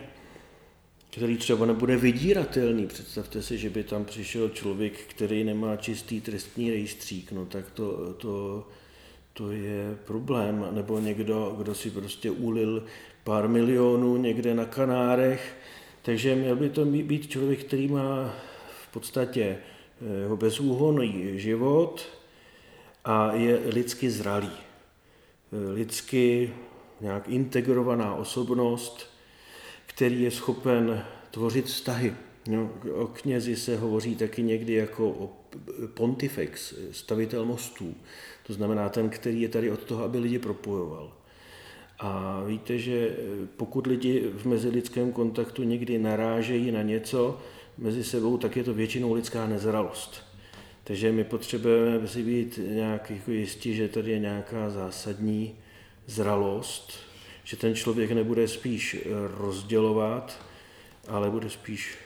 který 1.10 1.36
třeba 1.36 1.66
nebude 1.66 1.96
vydíratelný. 1.96 2.86
Představte 2.86 3.42
si, 3.42 3.58
že 3.58 3.70
by 3.70 3.84
tam 3.84 4.04
přišel 4.04 4.48
člověk, 4.48 4.92
který 4.92 5.44
nemá 5.44 5.76
čistý 5.76 6.20
trestní 6.20 6.70
rejstřík, 6.70 7.32
no 7.32 7.46
tak 7.46 7.70
to, 7.70 8.14
to, 8.14 8.68
to 9.32 9.52
je 9.52 9.98
problém. 10.04 10.66
Nebo 10.70 11.00
někdo, 11.00 11.54
kdo 11.58 11.74
si 11.74 11.90
prostě 11.90 12.30
ulil 12.30 12.84
pár 13.24 13.48
milionů 13.48 14.16
někde 14.16 14.54
na 14.54 14.64
Kanárech. 14.64 15.56
Takže 16.02 16.34
měl 16.34 16.56
by 16.56 16.68
to 16.68 16.84
být 16.84 17.30
člověk, 17.30 17.64
který 17.64 17.88
má 17.88 18.34
v 18.82 18.92
podstatě 18.92 19.42
eh, 19.42 20.20
jeho 20.20 20.36
bezúhonný 20.36 21.40
život 21.40 22.06
a 23.04 23.32
je 23.32 23.60
lidsky 23.66 24.10
zralý. 24.10 24.50
Eh, 24.50 25.72
lidsky 25.72 26.52
nějak 27.00 27.28
integrovaná 27.28 28.14
osobnost, 28.14 29.10
který 29.86 30.22
je 30.22 30.30
schopen 30.30 31.04
tvořit 31.30 31.66
vztahy. 31.66 32.14
No, 32.48 32.70
o 32.94 33.06
knězi 33.06 33.56
se 33.56 33.76
hovoří 33.76 34.16
taky 34.16 34.42
někdy 34.42 34.72
jako 34.72 35.08
o 35.08 35.30
pontifex, 35.94 36.74
stavitel 36.90 37.44
mostů. 37.44 37.94
To 38.46 38.52
znamená 38.52 38.88
ten, 38.88 39.08
který 39.10 39.42
je 39.42 39.48
tady 39.48 39.70
od 39.70 39.84
toho, 39.84 40.04
aby 40.04 40.18
lidi 40.18 40.38
propojoval. 40.38 41.12
A 42.04 42.42
víte, 42.46 42.78
že 42.78 43.16
pokud 43.56 43.86
lidi 43.86 44.30
v 44.36 44.46
mezilidském 44.46 45.12
kontaktu 45.12 45.62
někdy 45.62 45.98
narážejí 45.98 46.72
na 46.72 46.82
něco 46.82 47.40
mezi 47.78 48.04
sebou, 48.04 48.38
tak 48.38 48.56
je 48.56 48.64
to 48.64 48.74
většinou 48.74 49.12
lidská 49.12 49.46
nezralost. 49.46 50.22
Takže 50.84 51.12
my 51.12 51.24
potřebujeme 51.24 52.08
si 52.08 52.22
být 52.22 52.60
nějak 52.68 53.10
jako 53.10 53.30
jistí, 53.30 53.74
že 53.74 53.88
tady 53.88 54.10
je 54.10 54.18
nějaká 54.18 54.70
zásadní 54.70 55.54
zralost, 56.06 56.92
že 57.44 57.56
ten 57.56 57.74
člověk 57.74 58.10
nebude 58.10 58.48
spíš 58.48 58.96
rozdělovat, 59.38 60.44
ale 61.08 61.30
bude 61.30 61.50
spíš 61.50 61.98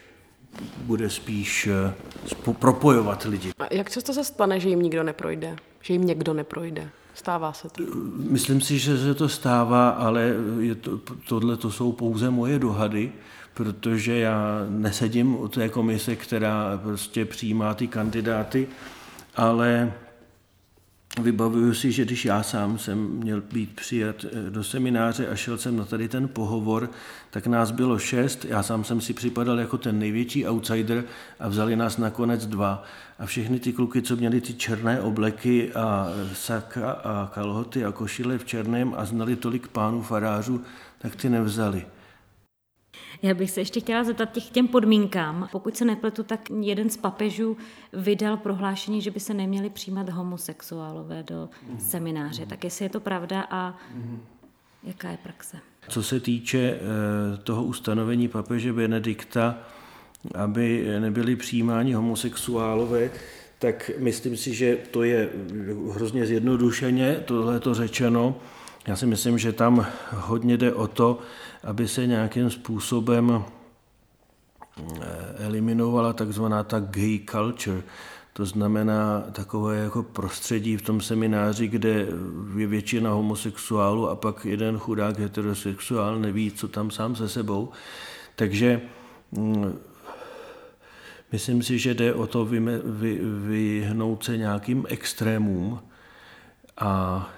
bude 0.77 1.09
spíš 1.09 1.67
eh, 1.67 2.53
propojovat 2.53 3.23
lidi. 3.23 3.51
A 3.59 3.73
jak 3.73 3.89
často 3.89 4.13
se 4.13 4.23
stane, 4.23 4.59
že 4.59 4.69
jim 4.69 4.81
nikdo 4.81 5.03
neprojde? 5.03 5.55
Že 5.81 5.93
jim 5.93 6.05
někdo 6.05 6.33
neprojde? 6.33 6.89
Stává 7.19 7.53
se 7.53 7.69
to? 7.69 7.83
Myslím 8.15 8.61
si, 8.61 8.79
že 8.79 8.97
se 8.97 9.13
to 9.13 9.29
stává, 9.29 9.89
ale 9.89 10.33
je 10.59 10.75
to, 10.75 10.99
tohle 11.27 11.57
to 11.57 11.71
jsou 11.71 11.91
pouze 11.91 12.29
moje 12.29 12.59
dohady, 12.59 13.11
protože 13.53 14.19
já 14.19 14.65
nesedím 14.69 15.35
u 15.35 15.47
té 15.47 15.69
komise, 15.69 16.15
která 16.15 16.79
prostě 16.83 17.25
přijímá 17.25 17.73
ty 17.73 17.87
kandidáty, 17.87 18.67
ale 19.35 19.93
vybavuju 21.21 21.73
si, 21.73 21.91
že 21.91 22.05
když 22.05 22.25
já 22.25 22.43
sám 22.43 22.77
jsem 22.77 22.97
měl 22.97 23.41
být 23.41 23.75
přijat 23.75 24.25
eh, 24.25 24.49
do 24.49 24.63
semináře 24.63 25.27
a 25.27 25.35
šel 25.35 25.57
jsem 25.57 25.77
na 25.77 25.85
tady 25.85 26.07
ten 26.07 26.27
pohovor, 26.27 26.89
tak 27.29 27.47
nás 27.47 27.71
bylo 27.71 27.99
šest, 27.99 28.45
já 28.45 28.63
sám 28.63 28.83
jsem 28.83 29.01
si 29.01 29.13
připadal 29.13 29.59
jako 29.59 29.77
ten 29.77 29.99
největší 29.99 30.47
outsider 30.47 31.03
a 31.39 31.47
vzali 31.47 31.75
nás 31.75 31.97
nakonec 31.97 32.45
dva. 32.45 32.83
A 33.19 33.25
všechny 33.25 33.59
ty 33.59 33.73
kluky, 33.73 34.01
co 34.01 34.15
měli 34.15 34.41
ty 34.41 34.53
černé 34.53 35.01
obleky 35.01 35.73
a 35.73 36.07
saka 36.33 36.91
a 36.91 37.31
kalhoty 37.33 37.85
a 37.85 37.91
košile 37.91 38.37
v 38.37 38.45
černém 38.45 38.93
a 38.97 39.05
znali 39.05 39.35
tolik 39.35 39.67
pánů 39.67 40.01
farářů, 40.01 40.61
tak 40.99 41.15
ty 41.15 41.29
nevzali. 41.29 41.85
Já 43.21 43.33
bych 43.33 43.51
se 43.51 43.61
ještě 43.61 43.79
chtěla 43.79 44.03
zeptat 44.03 44.31
těch 44.31 44.49
těm 44.49 44.67
podmínkám. 44.67 45.49
Pokud 45.51 45.77
se 45.77 45.85
nepletu, 45.85 46.23
tak 46.23 46.49
jeden 46.61 46.89
z 46.89 46.97
papežů 46.97 47.57
vydal 47.93 48.37
prohlášení, 48.37 49.01
že 49.01 49.11
by 49.11 49.19
se 49.19 49.33
neměli 49.33 49.69
přijímat 49.69 50.09
homosexuálové 50.09 51.23
do 51.23 51.49
semináře. 51.77 52.45
Tak 52.45 52.63
jestli 52.63 52.85
je 52.85 52.89
to 52.89 52.99
pravda 52.99 53.47
a 53.49 53.77
jaká 54.83 55.09
je 55.09 55.17
praxe? 55.23 55.57
Co 55.89 56.03
se 56.03 56.19
týče 56.19 56.59
eh, 56.59 57.37
toho 57.37 57.63
ustanovení 57.63 58.27
papeže 58.27 58.73
Benedikta, 58.73 59.57
aby 60.35 60.87
nebyli 60.99 61.35
přijímáni 61.35 61.93
homosexuálové, 61.93 63.11
tak 63.59 63.91
myslím 63.97 64.37
si, 64.37 64.53
že 64.53 64.77
to 64.91 65.03
je 65.03 65.29
hrozně 65.91 66.25
zjednodušeně 66.25 67.23
tohle 67.25 67.59
to 67.59 67.73
řečeno. 67.73 68.35
Já 68.89 68.95
si 68.95 69.05
myslím, 69.05 69.37
že 69.37 69.53
tam 69.53 69.85
hodně 70.13 70.57
jde 70.57 70.73
o 70.73 70.87
to, 70.87 71.19
aby 71.63 71.87
se 71.87 72.07
nějakým 72.07 72.49
způsobem 72.49 73.43
eh, 74.77 75.05
eliminovala 75.37 76.13
takzvaná 76.13 76.63
ta 76.63 76.79
gay 76.79 77.19
culture, 77.31 77.81
to 78.33 78.45
znamená 78.45 79.23
takové 79.31 79.77
jako 79.77 80.03
prostředí 80.03 80.77
v 80.77 80.81
tom 80.81 81.01
semináři, 81.01 81.67
kde 81.67 82.07
je 82.57 82.67
většina 82.67 83.11
homosexuálů 83.11 84.09
a 84.09 84.15
pak 84.15 84.45
jeden 84.45 84.77
chudák 84.77 85.19
heterosexuál 85.19 86.19
neví, 86.19 86.51
co 86.51 86.67
tam 86.67 86.91
sám 86.91 87.15
se 87.15 87.29
sebou. 87.29 87.69
Takže 88.35 88.81
mm, 89.31 89.79
myslím 91.31 91.63
si, 91.63 91.79
že 91.79 91.93
jde 91.93 92.13
o 92.13 92.27
to 92.27 92.45
vyhnout 93.45 94.23
se 94.23 94.37
nějakým 94.37 94.85
extrémům 94.89 95.79
a 96.77 97.29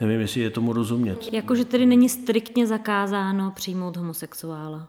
Nevím, 0.00 0.20
jestli 0.20 0.40
je 0.40 0.50
tomu 0.50 0.72
rozumět. 0.72 1.32
Jakože 1.32 1.64
tedy 1.64 1.86
není 1.86 2.08
striktně 2.08 2.66
zakázáno 2.66 3.50
přijmout 3.50 3.96
homosexuála. 3.96 4.88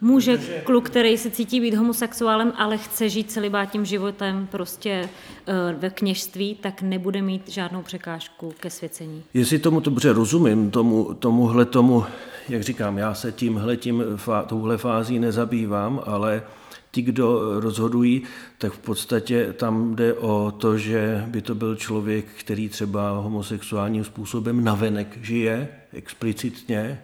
Může 0.00 0.36
Protože... 0.36 0.62
kluk, 0.64 0.86
který 0.86 1.18
se 1.18 1.30
cítí 1.30 1.60
být 1.60 1.74
homosexuálem, 1.74 2.52
ale 2.56 2.78
chce 2.78 3.08
žít 3.08 3.30
celibátním 3.30 3.84
životem 3.84 4.48
prostě 4.50 5.08
uh, 5.48 5.80
ve 5.80 5.90
kněžství, 5.90 6.54
tak 6.54 6.82
nebude 6.82 7.22
mít 7.22 7.48
žádnou 7.48 7.82
překážku 7.82 8.54
ke 8.60 8.70
svěcení. 8.70 9.22
Jestli 9.34 9.58
tomu 9.58 9.80
dobře 9.80 10.12
rozumím, 10.12 10.70
tomu, 10.70 11.14
tomuhle 11.14 11.64
tomu, 11.64 12.04
jak 12.48 12.62
říkám, 12.62 12.98
já 12.98 13.14
se 13.14 13.32
tímhle 13.32 13.76
tím, 13.76 14.04
touhle 14.46 14.78
fází 14.78 15.18
nezabývám, 15.18 16.00
ale 16.06 16.42
ti, 16.90 17.02
kdo 17.02 17.60
rozhodují, 17.60 18.22
tak 18.58 18.72
v 18.72 18.78
podstatě 18.78 19.52
tam 19.52 19.96
jde 19.96 20.14
o 20.14 20.52
to, 20.58 20.78
že 20.78 21.24
by 21.26 21.42
to 21.42 21.54
byl 21.54 21.76
člověk, 21.76 22.24
který 22.38 22.68
třeba 22.68 23.10
homosexuálním 23.10 24.04
způsobem 24.04 24.64
navenek 24.64 25.18
žije, 25.22 25.68
explicitně, 25.92 27.02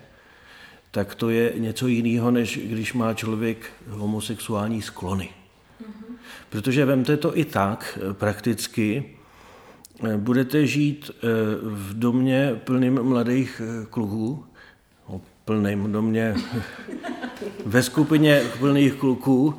tak 0.91 1.15
to 1.15 1.31
je 1.31 1.53
něco 1.57 1.87
jiného, 1.87 2.31
než 2.31 2.61
když 2.65 2.93
má 2.93 3.15
člověk 3.15 3.73
homosexuální 3.89 4.83
sklony. 4.83 5.29
Protože 6.51 6.85
vemte 6.85 7.17
to 7.17 7.39
i 7.39 7.45
tak 7.45 7.99
prakticky, 8.13 9.15
budete 10.17 10.67
žít 10.67 11.11
eh, 11.11 11.27
v 11.63 11.99
domě 11.99 12.61
plným 12.65 13.03
mladých 13.03 13.63
eh, 13.65 13.87
kluků, 13.91 14.45
no, 15.09 15.21
plným 15.45 15.93
domě, 15.93 16.35
ve 17.67 17.83
skupině 17.83 18.43
plných 18.59 18.95
kluků, 18.95 19.55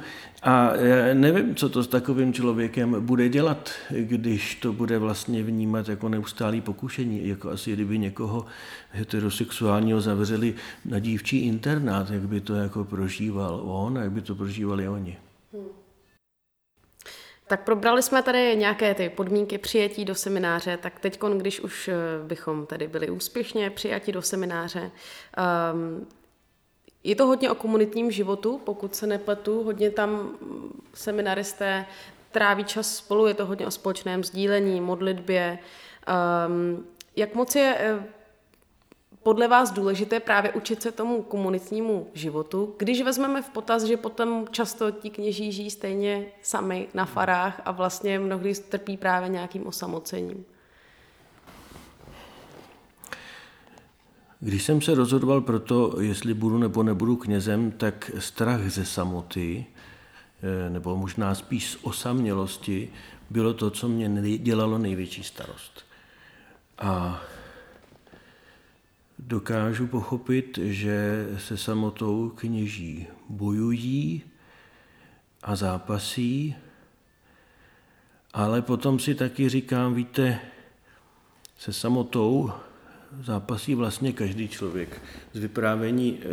a 0.48 0.74
nevím, 1.14 1.56
co 1.56 1.70
to 1.70 1.84
s 1.84 1.88
takovým 1.88 2.34
člověkem 2.34 3.06
bude 3.06 3.30
dělat, 3.30 3.72
když 3.90 4.56
to 4.56 4.74
bude 4.74 5.00
vlastně 5.00 5.44
vnímat 5.44 5.90
jako 5.90 6.10
neustálý 6.10 6.62
pokušení, 6.62 7.28
jako 7.28 7.50
asi 7.50 7.74
kdyby 7.74 7.98
někoho 7.98 8.46
heterosexuálního 8.90 10.02
zavřeli 10.02 10.54
na 10.86 11.00
dívčí 11.00 11.40
internát, 11.40 12.10
jak 12.10 12.22
by 12.22 12.42
to 12.42 12.56
jako 12.56 12.84
prožíval 12.84 13.62
on 13.64 13.98
a 13.98 14.02
jak 14.02 14.12
by 14.12 14.22
to 14.22 14.36
prožívali 14.36 14.90
oni. 14.90 15.18
Tak 17.48 17.64
probrali 17.64 18.04
jsme 18.04 18.24
tady 18.24 18.56
nějaké 18.56 18.94
ty 18.94 19.10
podmínky 19.10 19.58
přijetí 19.58 20.06
do 20.06 20.16
semináře, 20.16 20.78
tak 20.78 21.00
teď, 21.00 21.20
když 21.38 21.60
už 21.60 21.88
eh, 21.88 21.94
bychom 22.28 22.66
tady 22.66 22.88
byli 22.88 23.10
úspěšně 23.10 23.70
přijati 23.70 24.12
do 24.12 24.22
semináře, 24.22 24.92
um, 25.74 26.08
je 27.06 27.16
to 27.16 27.28
hodně 27.28 27.52
o 27.52 27.56
komunitním 27.56 28.12
životu, 28.12 28.62
pokud 28.64 28.96
se 28.96 29.08
nepletu, 29.08 29.64
hodně 29.64 29.92
tam 29.92 30.38
seminaristé 30.94 31.86
tráví 32.32 32.64
čas 32.64 32.96
spolu, 32.96 33.28
je 33.28 33.34
to 33.34 33.46
hodně 33.46 33.68
o 33.68 33.72
společném 33.72 34.24
sdílení, 34.24 34.82
modlitbě. 34.82 35.60
Um, 36.48 36.86
jak 37.16 37.36
moc 37.36 37.56
je 37.56 37.78
eh, 37.80 38.04
podle 39.24 39.48
vás 39.48 39.72
důležité 39.72 40.20
právě 40.20 40.52
učit 40.52 40.82
se 40.82 40.92
tomu 40.92 41.22
komunitnímu 41.22 42.08
životu, 42.14 42.76
když 42.78 43.02
vezmeme 43.02 43.42
v 43.42 43.50
potaz, 43.50 43.84
že 43.84 43.98
potom 43.98 44.48
často 44.52 44.92
ti 44.92 45.10
kněží 45.10 45.52
žijí 45.52 45.72
stejně 45.72 46.26
sami 46.42 46.88
na 46.94 47.06
farách 47.06 47.62
a 47.66 47.72
vlastně 47.72 48.20
mnohdy 48.20 48.54
trpí 48.56 48.98
právě 48.98 49.30
nějakým 49.30 49.68
osamocením? 49.68 50.46
Když 54.46 54.64
jsem 54.64 54.82
se 54.82 54.96
rozhodoval 54.96 55.42
pro 55.42 55.60
to, 55.60 56.02
jestli 56.02 56.34
budu 56.34 56.58
nebo 56.58 56.84
nebudu 56.84 57.16
knězem, 57.16 57.72
tak 57.72 58.12
strach 58.20 58.70
ze 58.70 58.86
samoty, 58.86 59.66
eh, 60.44 60.70
nebo 60.70 60.96
možná 60.98 61.36
spíš 61.36 61.70
z 61.72 61.78
osamělosti, 61.82 62.90
bylo 63.30 63.54
to, 63.54 63.70
co 63.70 63.88
mě 63.88 64.38
dělalo 64.38 64.78
největší 64.78 65.24
starost. 65.24 65.86
A 66.78 67.22
dokážu 69.20 69.88
pochopit, 69.88 70.60
že 70.62 71.28
se 71.38 71.58
samotou 71.58 72.30
kněží 72.36 73.08
bojují 73.30 74.22
a 75.44 75.56
zápasí, 75.56 76.56
ale 78.34 78.62
potom 78.62 79.00
si 79.00 79.16
taky 79.16 79.50
říkám, 79.50 79.94
víte, 79.94 80.40
se 81.58 81.74
samotou 81.74 82.52
zápasí 83.24 83.76
vlastně 83.76 84.14
každý 84.14 84.48
člověk. 84.48 85.02
Z 85.34 85.40
vyprávění 85.40 86.20
eh, 86.22 86.26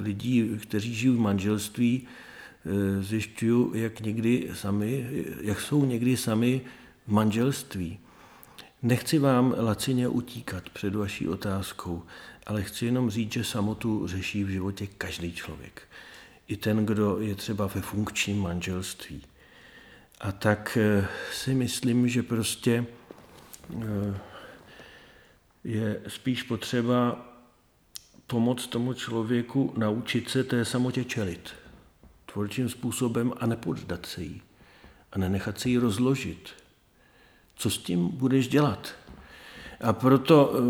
lidí, 0.00 0.58
kteří 0.62 0.94
žijí 0.94 1.16
v 1.16 1.20
manželství, 1.20 2.02
eh, 2.02 3.02
zjišťuju, 3.02 3.74
jak, 3.74 4.00
někdy 4.00 4.50
sami, 4.54 5.10
jak 5.40 5.60
jsou 5.60 5.84
někdy 5.84 6.16
sami 6.16 6.60
v 7.06 7.12
manželství. 7.12 7.98
Nechci 8.82 9.18
vám 9.18 9.54
lacině 9.58 10.08
utíkat 10.08 10.70
před 10.70 10.94
vaší 10.94 11.28
otázkou, 11.28 12.02
ale 12.46 12.62
chci 12.62 12.86
jenom 12.86 13.10
říct, 13.10 13.32
že 13.32 13.44
samotu 13.44 14.06
řeší 14.06 14.44
v 14.44 14.48
životě 14.48 14.86
každý 14.86 15.32
člověk. 15.32 15.82
I 16.48 16.56
ten, 16.56 16.86
kdo 16.86 17.20
je 17.20 17.34
třeba 17.34 17.66
ve 17.66 17.80
funkčním 17.80 18.42
manželství. 18.42 19.22
A 20.20 20.32
tak 20.32 20.78
eh, 20.80 21.08
si 21.32 21.54
myslím, 21.54 22.08
že 22.08 22.22
prostě 22.22 22.86
je 25.66 26.00
spíš 26.08 26.42
potřeba 26.42 27.28
pomoct 28.26 28.66
tomu 28.66 28.92
člověku 28.92 29.72
naučit 29.76 30.30
se 30.30 30.44
té 30.44 30.64
samotě 30.64 31.04
čelit 31.04 31.50
tvorčím 32.32 32.68
způsobem 32.68 33.32
a 33.40 33.46
nepoddat 33.46 34.06
se 34.06 34.22
jí 34.22 34.42
a 35.12 35.18
nenechat 35.18 35.60
se 35.60 35.68
jí 35.68 35.78
rozložit. 35.78 36.48
Co 37.56 37.70
s 37.70 37.78
tím 37.78 38.08
budeš 38.08 38.48
dělat? 38.48 38.94
A 39.80 39.92
proto 39.92 40.52
eh, 40.52 40.60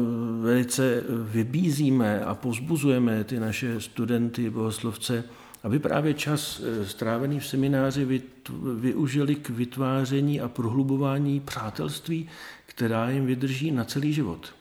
velice 0.42 1.02
vybízíme 1.08 2.24
a 2.24 2.34
pozbuzujeme 2.34 3.24
ty 3.24 3.40
naše 3.40 3.80
studenty, 3.80 4.50
bohoslovce, 4.50 5.24
aby 5.62 5.78
právě 5.78 6.14
čas 6.14 6.60
eh, 6.60 6.86
strávený 6.86 7.40
v 7.40 7.46
semináři 7.46 8.22
využili 8.80 9.34
k 9.34 9.50
vytváření 9.50 10.40
a 10.40 10.48
prohlubování 10.48 11.40
přátelství, 11.40 12.28
která 12.66 13.10
jim 13.10 13.26
vydrží 13.26 13.70
na 13.70 13.84
celý 13.84 14.12
život. 14.12 14.55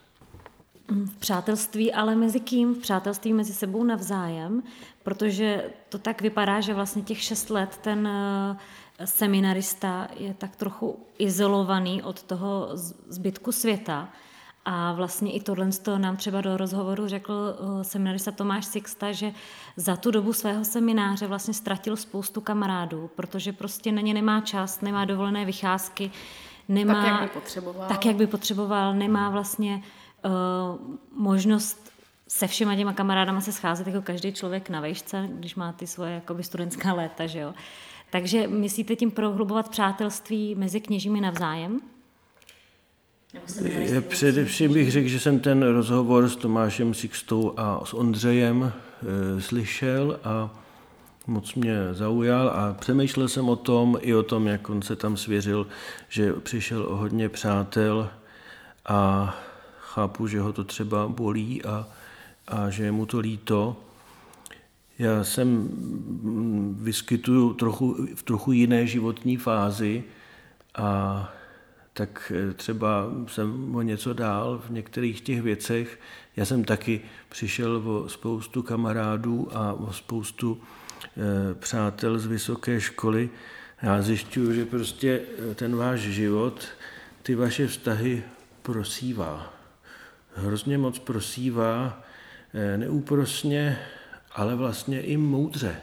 V 0.90 1.18
přátelství, 1.20 1.94
ale 1.94 2.16
mezi 2.16 2.40
kým? 2.40 2.76
V 2.76 2.78
přátelství 2.78 3.34
mezi 3.34 3.54
sebou 3.54 3.84
navzájem, 3.84 4.64
protože 5.04 5.64
to 5.90 5.98
tak 5.98 6.22
vypadá, 6.22 6.62
že 6.62 6.74
vlastně 6.74 7.02
těch 7.02 7.22
šest 7.22 7.50
let 7.50 7.80
ten 7.82 8.08
eh, 8.08 9.08
seminarista 9.08 10.08
je 10.18 10.34
tak 10.34 10.56
trochu 10.56 11.00
izolovaný 11.18 12.04
od 12.04 12.24
toho 12.24 12.70
zbytku 13.08 13.52
světa. 13.52 14.10
A 14.66 14.94
vlastně 14.94 15.32
i 15.32 15.40
tohle 15.40 15.70
nám 15.98 16.18
třeba 16.18 16.42
do 16.42 16.58
rozhovoru 16.58 17.08
řekl 17.08 17.34
eh, 17.34 17.84
seminarista 17.84 18.32
Tomáš 18.32 18.66
Sixta, 18.66 19.12
že 19.12 19.34
za 19.78 19.96
tu 19.96 20.12
dobu 20.12 20.34
svého 20.34 20.66
semináře 20.66 21.28
vlastně 21.28 21.54
ztratil 21.54 21.96
spoustu 21.96 22.42
kamarádů, 22.42 23.10
protože 23.16 23.54
prostě 23.54 23.92
na 23.92 24.02
ně 24.02 24.14
nemá 24.14 24.42
čas, 24.42 24.82
nemá 24.82 25.06
dovolené 25.06 25.46
vycházky, 25.46 26.12
nemá... 26.68 26.94
Tak, 26.94 27.12
jak 27.12 27.22
by 27.22 27.28
potřeboval. 27.28 27.88
Tak, 27.88 28.06
jak 28.06 28.16
by 28.16 28.28
potřeboval, 28.28 28.94
nemá 28.94 29.30
vlastně 29.30 29.84
uh, 30.26 30.32
možnost 31.12 31.92
se 32.28 32.48
všema 32.48 32.76
těma 32.76 32.94
kamarádama 32.94 33.42
se 33.42 33.52
scházet 33.52 33.88
jako 33.88 34.02
každý 34.02 34.34
člověk 34.34 34.70
na 34.70 34.82
vejšce, 34.82 35.30
když 35.32 35.56
má 35.56 35.74
ty 35.74 35.88
svoje 35.88 36.14
jakoby 36.14 36.44
studentská 36.44 36.94
léta, 36.94 37.26
že 37.26 37.40
jo. 37.40 37.54
Takže 38.10 38.48
myslíte 38.48 38.96
tím 38.96 39.12
prohlubovat 39.12 39.70
přátelství 39.70 40.56
mezi 40.56 40.82
kněžími 40.82 41.22
navzájem? 41.22 41.80
Je, 43.64 44.02
především 44.02 44.74
bych 44.74 44.92
řekl, 44.92 45.08
že 45.08 45.20
jsem 45.20 45.40
ten 45.40 45.64
rozhovor 45.64 46.30
s 46.30 46.36
Tomášem 46.36 46.94
Sixtou 46.94 47.54
a 47.58 47.86
s 47.86 47.94
Ondřejem 47.94 48.74
e, 49.38 49.42
slyšel 49.42 50.20
a 50.24 50.50
moc 51.28 51.56
mě 51.56 51.76
zaujal 51.92 52.50
a 52.50 52.74
přemýšlel 52.74 53.28
jsem 53.28 53.50
o 53.50 53.56
tom 53.56 53.98
i 54.02 54.16
o 54.16 54.24
tom, 54.24 54.48
jak 54.48 54.70
on 54.70 54.82
se 54.82 54.96
tam 54.96 55.18
svěřil, 55.18 55.68
že 56.10 56.34
přišel 56.34 56.84
o 56.84 56.96
hodně 56.96 57.30
přátel 57.30 58.10
a 58.86 59.36
chápu, 59.96 60.28
že 60.28 60.40
ho 60.40 60.54
to 60.54 60.64
třeba 60.64 61.08
bolí 61.08 61.64
a, 61.64 61.88
a 62.48 62.70
že 62.70 62.84
je 62.84 62.92
mu 62.92 63.06
to 63.06 63.20
líto. 63.20 63.78
Já 65.00 65.24
jsem 65.24 65.70
vyskytuju 66.80 67.54
trochu, 67.54 68.08
v 68.16 68.24
trochu 68.24 68.52
jiné 68.52 68.88
životní 68.88 69.38
fázi 69.38 70.04
a 70.76 70.90
tak 71.94 72.32
eh, 72.36 72.54
třeba 72.54 73.12
jsem 73.28 73.76
o 73.76 73.82
něco 73.82 74.14
dál 74.14 74.62
v 74.68 74.70
některých 74.70 75.22
těch 75.22 75.42
věcech. 75.42 76.00
Já 76.36 76.46
jsem 76.46 76.64
taky 76.64 77.02
přišel 77.30 77.82
o 77.86 78.10
spoustu 78.10 78.64
kamarádů 78.64 79.48
a 79.54 79.74
o 79.74 79.94
spoustu 79.94 80.60
eh, 80.60 81.56
přátel 81.56 82.20
z 82.20 82.26
vysoké 82.26 82.82
školy. 82.82 83.30
Já 83.82 84.02
zjišťuju, 84.02 84.54
že 84.54 84.66
prostě 84.66 85.22
eh, 85.52 85.56
ten 85.56 85.76
váš 85.76 86.00
život, 86.00 86.68
ty 87.24 87.36
vaše 87.36 87.68
vztahy 87.68 88.24
prosívá. 88.62 89.55
Hrozně 90.36 90.78
moc 90.78 91.00
prosívá, 91.00 92.04
neúprosně, 92.78 93.80
ale 94.32 94.56
vlastně 94.56 95.02
i 95.02 95.18
moudře. 95.18 95.76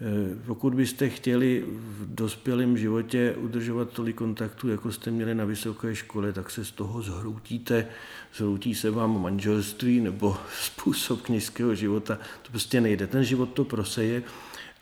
Eh, 0.00 0.36
pokud 0.46 0.74
byste 0.74 1.08
chtěli 1.08 1.64
v 1.66 2.14
dospělém 2.14 2.78
životě 2.78 3.34
udržovat 3.36 3.90
tolik 3.90 4.16
kontaktů, 4.16 4.68
jako 4.68 4.92
jste 4.92 5.10
měli 5.10 5.34
na 5.34 5.44
vysoké 5.44 5.94
škole, 5.94 6.32
tak 6.32 6.50
se 6.50 6.64
z 6.64 6.70
toho 6.70 7.02
zhroutíte, 7.02 7.86
zhroutí 8.34 8.74
se 8.74 8.90
vám 8.90 9.22
manželství 9.22 10.00
nebo 10.00 10.36
způsob 10.62 11.22
kněžského 11.22 11.74
života. 11.74 12.18
To 12.42 12.50
prostě 12.50 12.80
nejde. 12.80 13.06
Ten 13.06 13.24
život 13.24 13.46
to 13.46 13.64
proseje 13.64 14.22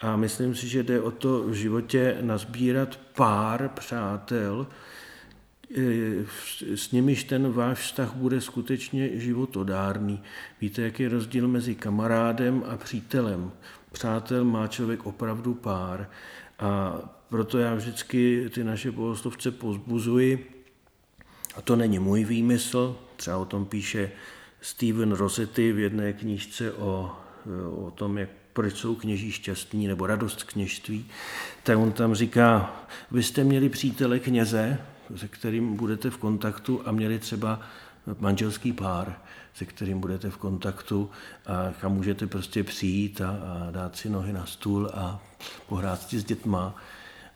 a 0.01 0.17
myslím 0.17 0.55
si, 0.55 0.69
že 0.69 0.83
jde 0.83 1.01
o 1.01 1.11
to 1.11 1.43
v 1.43 1.53
životě 1.53 2.19
nazbírat 2.21 2.99
pár 3.15 3.71
přátel, 3.75 4.67
eh, 4.71 4.96
s 6.75 6.93
nimiž 6.93 7.25
ten 7.25 7.53
váš 7.53 7.79
vztah 7.79 8.15
bude 8.15 8.41
skutečně 8.41 9.21
životodárný. 9.21 10.23
Víte, 10.61 10.83
jaký 10.83 11.03
je 11.03 11.09
rozdíl 11.09 11.49
mezi 11.49 11.75
kamarádem 11.75 12.65
a 12.69 12.77
přítelem? 12.77 13.53
přátel 13.97 14.45
má 14.45 14.67
člověk 14.67 15.07
opravdu 15.07 15.55
pár 15.55 16.11
a 16.59 16.99
proto 17.29 17.59
já 17.59 17.75
vždycky 17.75 18.51
ty 18.55 18.65
naše 18.65 18.91
bohoslovce 18.91 19.51
pozbuzuji, 19.51 20.65
a 21.55 21.61
to 21.61 21.77
není 21.77 21.99
můj 21.99 22.25
výmysl, 22.25 22.97
třeba 23.17 23.37
o 23.37 23.45
tom 23.45 23.65
píše 23.65 24.11
Steven 24.61 25.13
Rossetti 25.13 25.73
v 25.73 25.79
jedné 25.79 26.13
knížce 26.13 26.73
o, 26.73 27.13
o 27.77 27.91
tom, 27.91 28.19
jak 28.19 28.29
proč 28.53 28.75
jsou 28.75 28.95
kněží 28.95 29.33
šťastní, 29.33 29.87
nebo 29.89 30.07
radost 30.07 30.43
kněžství, 30.45 31.07
tak 31.63 31.79
on 31.79 31.93
tam 31.93 32.15
říká, 32.15 32.77
vy 33.11 33.23
jste 33.23 33.45
měli 33.45 33.69
přítele 33.69 34.19
kněze, 34.19 34.79
se 35.17 35.29
kterým 35.29 35.77
budete 35.77 36.11
v 36.11 36.17
kontaktu 36.17 36.83
a 36.85 36.93
měli 36.93 37.19
třeba 37.19 37.61
manželský 38.21 38.73
pár 38.73 39.17
se 39.57 39.65
kterým 39.65 40.01
budete 40.01 40.31
v 40.31 40.37
kontaktu 40.37 41.11
a 41.47 41.73
kam 41.81 41.93
můžete 41.93 42.27
prostě 42.27 42.65
přijít 42.65 43.21
a, 43.21 43.31
a 43.31 43.71
dát 43.71 43.97
si 43.97 44.09
nohy 44.09 44.33
na 44.33 44.47
stůl 44.47 44.91
a 44.95 45.23
pohrát 45.69 46.03
si 46.03 46.19
s 46.19 46.25
dětma. 46.25 46.75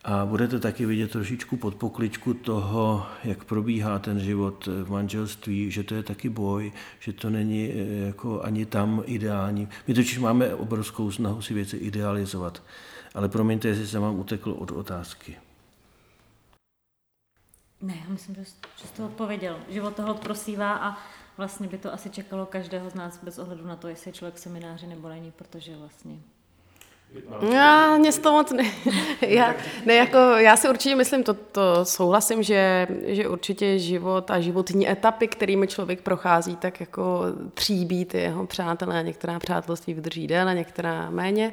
A 0.05 0.27
budete 0.27 0.59
taky 0.59 0.87
vidět 0.87 1.11
trošičku 1.11 1.57
pod 1.57 1.75
pokličku 1.75 2.35
toho, 2.35 3.07
jak 3.25 3.45
probíhá 3.45 3.99
ten 3.99 4.21
život 4.21 4.69
v 4.85 4.91
manželství, 4.91 5.71
že 5.71 5.83
to 5.83 5.95
je 5.95 6.03
taky 6.03 6.29
boj, 6.29 6.73
že 7.01 7.13
to 7.13 7.31
není 7.31 7.71
eh, 7.73 8.07
jako 8.07 8.43
ani 8.43 8.67
tam 8.67 9.03
ideální. 9.07 9.69
My 9.89 9.95
totiž 9.95 10.19
máme 10.19 10.55
obrovskou 10.55 11.11
snahu 11.11 11.43
si 11.43 11.55
věci 11.55 11.77
idealizovat. 11.77 12.63
Ale 13.15 13.29
promiňte, 13.29 13.69
jestli 13.69 13.87
jsem 13.87 14.03
vám 14.03 14.19
utekl 14.19 14.51
od 14.59 14.71
otázky. 14.71 15.37
Ne, 17.83 17.95
já 18.05 18.13
myslím, 18.13 18.35
že 18.35 18.45
jste 18.45 18.97
to 18.97 19.07
odpověděl. 19.07 19.61
Život 19.69 19.97
toho 19.97 20.15
prosívá 20.15 20.73
a 20.77 20.99
vlastně 21.37 21.69
by 21.69 21.79
to 21.79 21.93
asi 21.93 22.11
čekalo 22.11 22.47
každého 22.47 22.91
z 22.91 22.95
nás 22.95 23.21
bez 23.23 23.39
ohledu 23.39 23.67
na 23.67 23.77
to, 23.77 23.89
jestli 23.89 24.09
je 24.09 24.13
člověk 24.13 24.35
v 24.35 24.41
semináři 24.41 24.87
nebo 24.87 25.09
není, 25.09 25.31
protože 25.31 25.77
vlastně 25.77 26.19
já, 27.53 27.97
mě 27.97 28.13
toho 28.13 28.37
moc 28.37 28.53
ne, 28.53 28.65
já, 29.21 29.55
ne, 29.87 29.95
jako, 29.95 30.19
já 30.19 30.57
si 30.57 30.69
určitě 30.69 30.97
myslím, 30.97 31.23
to, 31.23 31.35
to 31.35 31.85
souhlasím, 31.85 32.43
že, 32.43 32.87
že 33.07 33.29
určitě 33.29 33.79
život 33.79 34.31
a 34.31 34.41
životní 34.41 34.91
etapy, 34.91 35.29
kterými 35.29 35.67
člověk 35.67 36.03
prochází, 36.03 36.57
tak 36.57 36.81
jako 36.81 37.25
tříbí 37.55 38.05
ty 38.05 38.19
jeho 38.19 38.47
přátelé, 38.47 39.03
některá 39.03 39.39
přátelství 39.39 39.95
vydrží 39.95 40.27
déle, 40.27 40.55
některá 40.55 41.11
méně, 41.11 41.53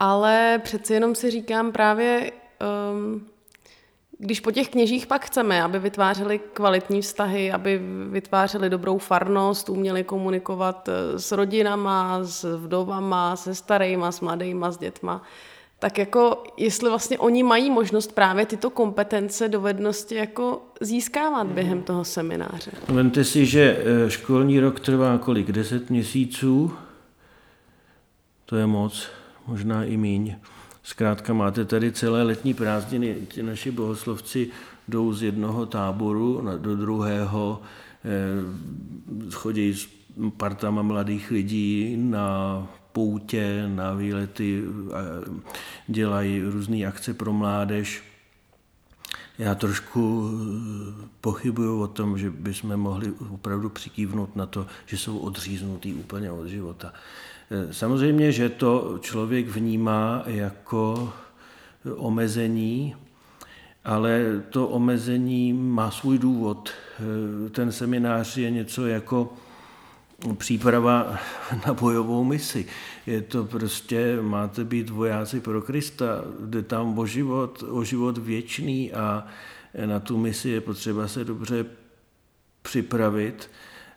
ale 0.00 0.60
přeci 0.64 0.94
jenom 0.94 1.14
si 1.14 1.30
říkám 1.30 1.72
právě, 1.72 2.32
um, 2.92 3.26
když 4.24 4.40
po 4.40 4.50
těch 4.50 4.68
kněžích 4.68 5.06
pak 5.06 5.24
chceme, 5.24 5.62
aby 5.62 5.78
vytvářeli 5.78 6.40
kvalitní 6.52 7.02
vztahy, 7.02 7.52
aby 7.52 7.80
vytvářeli 8.10 8.70
dobrou 8.70 8.98
farnost, 8.98 9.68
uměli 9.68 10.04
komunikovat 10.04 10.88
eh, 10.88 11.18
s 11.18 11.32
rodinama, 11.32 12.18
s 12.24 12.56
vdovama, 12.56 13.36
se 13.36 13.54
starýma, 13.54 14.12
s 14.12 14.20
mladýma, 14.20 14.70
s 14.70 14.78
dětma, 14.78 15.22
tak 15.78 15.98
jako 15.98 16.42
jestli 16.56 16.88
vlastně 16.88 17.18
oni 17.18 17.42
mají 17.42 17.70
možnost 17.70 18.14
právě 18.14 18.46
tyto 18.46 18.70
kompetence, 18.70 19.48
dovednosti 19.48 20.14
jako 20.14 20.62
získávat 20.80 21.46
během 21.46 21.82
toho 21.82 22.04
semináře. 22.04 22.70
Vemte 22.88 23.24
si, 23.24 23.46
že 23.46 23.78
eh, 24.06 24.10
školní 24.10 24.60
rok 24.60 24.80
trvá 24.80 25.18
kolik? 25.18 25.52
Deset 25.52 25.90
měsíců? 25.90 26.72
To 28.46 28.56
je 28.56 28.66
moc, 28.66 29.08
možná 29.46 29.84
i 29.84 29.96
míň. 29.96 30.36
Zkrátka 30.82 31.32
máte 31.32 31.64
tady 31.64 31.92
celé 31.92 32.22
letní 32.22 32.54
prázdniny. 32.54 33.16
Ti 33.28 33.42
naši 33.42 33.70
bohoslovci 33.70 34.50
jdou 34.88 35.12
z 35.12 35.22
jednoho 35.22 35.66
táboru 35.66 36.48
do 36.58 36.76
druhého, 36.76 37.62
eh, 38.04 39.30
chodí 39.30 39.74
s 39.74 39.88
partama 40.36 40.82
mladých 40.82 41.30
lidí 41.30 41.96
na 41.96 42.66
poutě, 42.92 43.68
na 43.68 43.94
výlety, 43.94 44.62
dělají 45.88 46.42
různé 46.42 46.86
akce 46.86 47.14
pro 47.14 47.32
mládež. 47.32 48.02
Já 49.38 49.54
trošku 49.54 50.30
eh, 50.30 51.08
pochybuju 51.20 51.82
o 51.82 51.88
tom, 51.88 52.18
že 52.18 52.30
bychom 52.30 52.76
mohli 52.76 53.12
opravdu 53.30 53.68
přikývnout 53.68 54.36
na 54.36 54.46
to, 54.46 54.66
že 54.86 54.98
jsou 54.98 55.18
odříznutý 55.18 55.94
úplně 55.94 56.30
od 56.30 56.46
života. 56.46 56.92
Eh, 57.52 57.72
samozřejmě, 57.72 58.32
že 58.32 58.48
to 58.48 58.98
člověk 59.00 59.48
vnímá 59.48 60.22
jako 60.26 61.12
omezení, 61.96 62.96
ale 63.84 64.42
to 64.50 64.68
omezení 64.68 65.52
má 65.52 65.90
svůj 65.90 66.18
důvod. 66.18 66.70
Eh, 66.70 67.50
ten 67.50 67.72
seminář 67.72 68.36
je 68.36 68.50
něco 68.50 68.86
jako 68.86 69.32
příprava 70.38 71.18
na 71.66 71.74
bojovou 71.74 72.24
misi. 72.24 72.66
Je 73.06 73.22
to 73.22 73.44
prostě, 73.44 74.18
máte 74.22 74.64
být 74.64 74.90
vojáci 74.90 75.40
pro 75.40 75.62
Krista, 75.62 76.24
jde 76.40 76.62
tam 76.62 76.98
o 76.98 77.06
život, 77.06 77.64
o 77.68 77.84
život 77.84 78.18
věčný 78.18 78.92
a 78.92 79.26
na 79.86 80.00
tu 80.00 80.18
misi 80.18 80.48
je 80.48 80.60
potřeba 80.60 81.08
se 81.08 81.24
dobře 81.24 81.66
připravit 82.62 83.50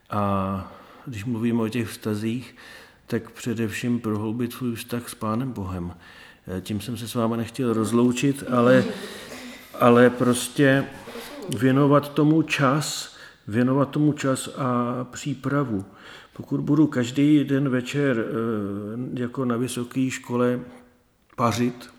a 0.10 0.72
když 1.06 1.26
mluvíme 1.26 1.62
o 1.62 1.70
těch 1.70 1.88
vztazích, 1.88 2.56
tak 3.08 3.32
především 3.32 4.00
prohloubit 4.00 4.54
svůj 4.54 4.76
vztah 4.76 5.10
s 5.10 5.16
Pánem 5.16 5.52
Bohem. 5.52 5.94
Eh, 6.48 6.62
tím 6.62 6.82
jsem 6.82 6.98
se 6.98 7.08
s 7.08 7.16
vámi 7.16 7.38
nechtěl 7.38 7.74
rozloučit, 7.74 8.44
ale, 8.52 8.84
ale 9.80 10.10
prostě 10.10 10.86
věnovat 11.58 12.14
tomu 12.14 12.42
čas, 12.42 13.16
věnovat 13.48 13.90
tomu 13.90 14.14
čas 14.14 14.50
a 14.58 15.04
přípravu. 15.04 15.86
Pokud 16.34 16.60
budu 16.60 16.88
každý 16.88 17.44
den 17.44 17.70
večer 17.70 18.18
eh, 18.20 19.20
jako 19.20 19.46
na 19.46 19.58
vysoké 19.58 20.10
škole 20.10 20.60
pařit, 21.36 21.90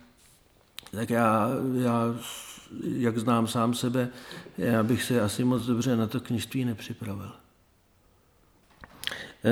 tak 0.92 1.11
já, 1.11 1.51
já, 1.75 2.14
jak 2.83 3.19
znám 3.19 3.47
sám 3.47 3.75
sebe, 3.75 4.09
já 4.59 4.83
bych 4.83 5.03
se 5.03 5.21
asi 5.21 5.45
moc 5.45 5.66
dobře 5.66 5.97
na 5.97 6.07
to 6.07 6.21
knižství 6.21 6.64
nepřipravil. 6.64 7.33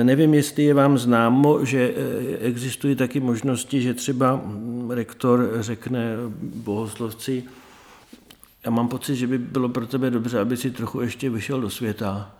Nevím, 0.03 0.33
jestli 0.33 0.63
je 0.63 0.73
vám 0.73 0.97
známo, 0.97 1.65
že 1.65 1.93
eh, 1.95 2.37
existují 2.37 2.95
taky 2.95 3.19
možnosti, 3.19 3.81
že 3.81 3.93
třeba 3.93 4.41
rektor 4.89 5.49
řekne 5.59 6.15
bohoslovci, 6.41 7.43
já 8.65 8.71
mám 8.71 8.87
pocit, 8.87 9.15
že 9.15 9.27
by 9.27 9.37
bylo 9.37 9.69
pro 9.69 9.87
tebe 9.87 10.11
dobře, 10.11 10.39
aby 10.39 10.57
si 10.57 10.71
trochu 10.71 11.01
ještě 11.01 11.29
vyšel 11.29 11.61
do 11.61 11.69
světa. 11.69 12.35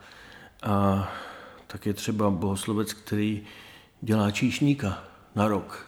A 0.63 1.07
tak 1.67 1.85
je 1.85 1.93
třeba 1.93 2.29
bohoslovec, 2.29 2.93
který 2.93 3.43
dělá 4.01 4.31
číšníka 4.31 5.03
na 5.35 5.47
rok. 5.47 5.87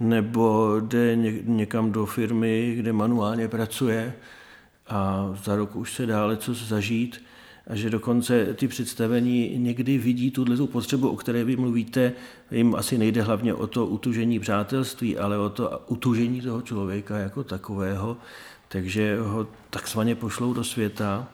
Nebo 0.00 0.76
jde 0.80 1.16
někam 1.42 1.92
do 1.92 2.06
firmy, 2.06 2.74
kde 2.76 2.92
manuálně 2.92 3.48
pracuje 3.48 4.14
a 4.88 5.30
za 5.44 5.56
rok 5.56 5.76
už 5.76 5.94
se 5.94 6.06
dále 6.06 6.36
co 6.36 6.54
zažít 6.54 7.22
a 7.66 7.74
že 7.74 7.90
dokonce 7.90 8.54
ty 8.54 8.68
představení 8.68 9.58
někdy 9.58 9.98
vidí 9.98 10.30
tuhle 10.30 10.66
potřebu, 10.66 11.08
o 11.08 11.16
které 11.16 11.44
vy 11.44 11.56
mluvíte, 11.56 12.12
jim 12.50 12.74
asi 12.74 12.98
nejde 12.98 13.22
hlavně 13.22 13.54
o 13.54 13.66
to 13.66 13.86
utužení 13.86 14.40
přátelství, 14.40 15.18
ale 15.18 15.38
o 15.38 15.50
to 15.50 15.82
utužení 15.86 16.40
toho 16.40 16.62
člověka 16.62 17.18
jako 17.18 17.44
takového, 17.44 18.16
takže 18.68 19.18
ho 19.20 19.46
takzvaně 19.70 20.14
pošlou 20.14 20.52
do 20.52 20.64
světa. 20.64 21.28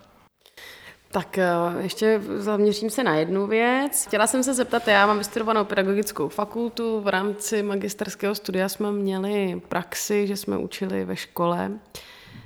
Tak 1.11 1.38
eh, 1.38 1.51
ještě 1.81 2.21
zaměřím 2.37 2.90
se 2.90 3.05
na 3.05 3.14
jednu 3.14 3.47
věc. 3.47 4.07
Chtěla 4.07 4.27
jsem 4.27 4.42
se 4.42 4.55
zeptat, 4.55 4.88
já 4.88 5.07
mám 5.07 5.18
vystudovanou 5.18 5.64
pedagogickou 5.64 6.29
fakultu, 6.29 7.01
v 7.01 7.09
rámci 7.09 7.62
magisterského 7.62 8.35
studia 8.35 8.68
jsme 8.68 8.92
měli 8.92 9.62
praxi, 9.68 10.27
že 10.27 10.37
jsme 10.37 10.59
učili 10.59 11.05
ve 11.05 11.16
škole. 11.16 11.71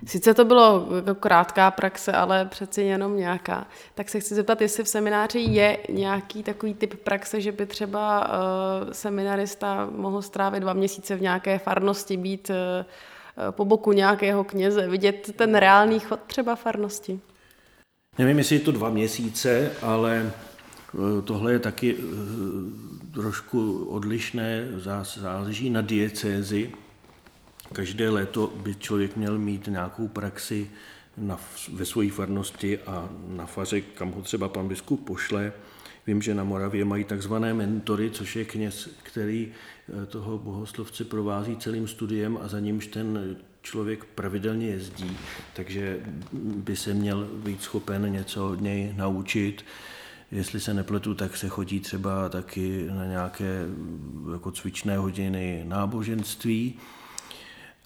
Sice 0.06 0.34
to 0.34 0.44
bylo 0.44 0.88
jako 0.96 1.14
krátká 1.14 1.70
praxe, 1.70 2.12
ale 2.12 2.44
přeci 2.44 2.82
jenom 2.82 3.16
nějaká. 3.16 3.66
Tak 3.94 4.08
se 4.08 4.20
chci 4.20 4.34
zeptat, 4.34 4.60
jestli 4.60 4.84
v 4.84 4.88
semináři 4.88 5.38
je 5.38 5.78
nějaký 5.88 6.42
takový 6.42 6.74
typ 6.74 6.94
praxe, 6.94 7.40
že 7.40 7.52
by 7.52 7.66
třeba 7.66 8.28
uh, 8.28 8.92
seminarista 8.92 9.88
mohl 9.96 10.22
strávit 10.22 10.60
dva 10.60 10.72
měsíce 10.72 11.16
v 11.16 11.20
nějaké 11.20 11.58
farnosti, 11.58 12.16
být 12.16 12.50
uh, 12.50 12.56
po 13.50 13.64
boku 13.64 13.92
nějakého 13.92 14.44
kněze, 14.44 14.88
vidět 14.88 15.32
ten 15.36 15.54
reálný 15.54 16.00
chod 16.00 16.20
třeba 16.26 16.54
farnosti. 16.54 17.20
Nevím, 18.18 18.38
jestli 18.38 18.56
je 18.56 18.60
to 18.60 18.72
dva 18.72 18.90
měsíce, 18.90 19.72
ale 19.82 20.32
tohle 21.24 21.52
je 21.52 21.58
taky 21.58 21.96
trošku 23.14 23.84
odlišné, 23.84 24.68
záleží 25.16 25.70
na 25.70 25.80
diecézi, 25.80 26.72
Každé 27.72 28.10
léto 28.10 28.46
by 28.46 28.74
člověk 28.74 29.16
měl 29.16 29.38
mít 29.38 29.66
nějakou 29.66 30.08
praxi 30.08 30.70
na, 31.16 31.40
ve 31.72 31.84
své 31.84 32.10
farnosti 32.10 32.78
a 32.78 33.08
na 33.28 33.46
faře, 33.46 33.80
kam 33.80 34.12
ho 34.12 34.22
třeba 34.22 34.48
pan 34.48 34.68
biskup 34.68 35.04
pošle. 35.04 35.52
Vím, 36.06 36.22
že 36.22 36.34
na 36.34 36.44
Moravě 36.44 36.84
mají 36.84 37.04
takzvané 37.04 37.54
mentory, 37.54 38.10
což 38.10 38.36
je 38.36 38.44
kněz, 38.44 38.88
který 39.02 39.52
eh, 40.02 40.06
toho 40.06 40.38
bohoslovce 40.38 41.04
provází 41.04 41.56
celým 41.56 41.88
studiem 41.88 42.38
a 42.42 42.48
za 42.48 42.60
nímž 42.60 42.86
ten 42.86 43.36
člověk 43.62 44.04
pravidelně 44.04 44.66
jezdí, 44.66 45.16
takže 45.54 46.00
by 46.32 46.76
se 46.76 46.94
měl 46.94 47.24
být 47.24 47.62
schopen 47.62 48.12
něco 48.12 48.50
od 48.50 48.60
něj 48.60 48.92
naučit. 48.96 49.64
Jestli 50.32 50.60
se 50.60 50.74
nepletu, 50.74 51.14
tak 51.14 51.36
se 51.36 51.48
chodí 51.48 51.80
třeba 51.80 52.28
taky 52.28 52.86
na 52.90 53.04
nějaké 53.06 53.64
jako 54.32 54.50
cvičné 54.50 54.98
hodiny 54.98 55.64
náboženství. 55.66 56.78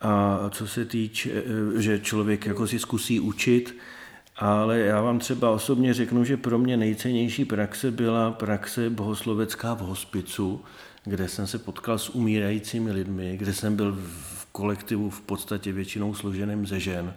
A 0.00 0.38
co 0.50 0.66
se 0.66 0.84
týče, 0.84 1.30
eh, 1.30 1.82
že 1.82 1.98
člověk 1.98 2.46
jako 2.46 2.66
si 2.66 2.78
zkusí 2.78 3.20
učit, 3.20 3.76
ale 4.36 4.78
já 4.78 5.00
vám 5.00 5.18
třeba 5.18 5.50
osobně 5.50 5.94
řeknu, 5.94 6.24
že 6.24 6.36
pro 6.36 6.58
mě 6.58 6.76
nejcennější 6.76 7.44
praxe 7.44 7.90
byla 7.90 8.30
praxe 8.30 8.90
bohoslovecká 8.90 9.74
v 9.74 9.78
hospicu, 9.78 10.64
kde 11.04 11.28
jsem 11.28 11.46
se 11.46 11.58
potkal 11.58 11.98
s 11.98 12.08
umírajícími 12.08 12.92
lidmi, 12.92 13.36
kde 13.36 13.54
jsem 13.54 13.76
byl 13.76 13.98
v 14.02 14.46
kolektivu 14.52 15.10
v 15.10 15.20
podstatě 15.20 15.72
většinou 15.72 16.14
složeným 16.14 16.66
ze 16.66 16.80
žen. 16.80 17.14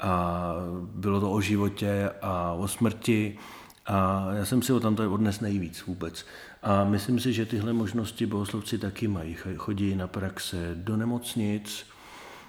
A 0.00 0.52
bylo 0.94 1.20
to 1.20 1.30
o 1.32 1.40
životě 1.40 2.10
a 2.22 2.52
o 2.52 2.68
smrti. 2.68 3.38
A 3.86 4.28
já 4.32 4.44
jsem 4.44 4.62
si 4.62 4.72
o 4.72 4.80
tamto 4.80 5.12
odnes 5.12 5.40
nejvíc 5.40 5.86
vůbec. 5.86 6.26
A 6.62 6.84
myslím 6.84 7.20
si, 7.20 7.32
že 7.32 7.46
tyhle 7.46 7.72
možnosti 7.72 8.26
bohoslovci 8.26 8.78
taky 8.78 9.08
mají. 9.08 9.36
Chodí 9.56 9.94
na 9.94 10.06
praxe 10.06 10.70
do 10.74 10.96
nemocnic, 10.96 11.86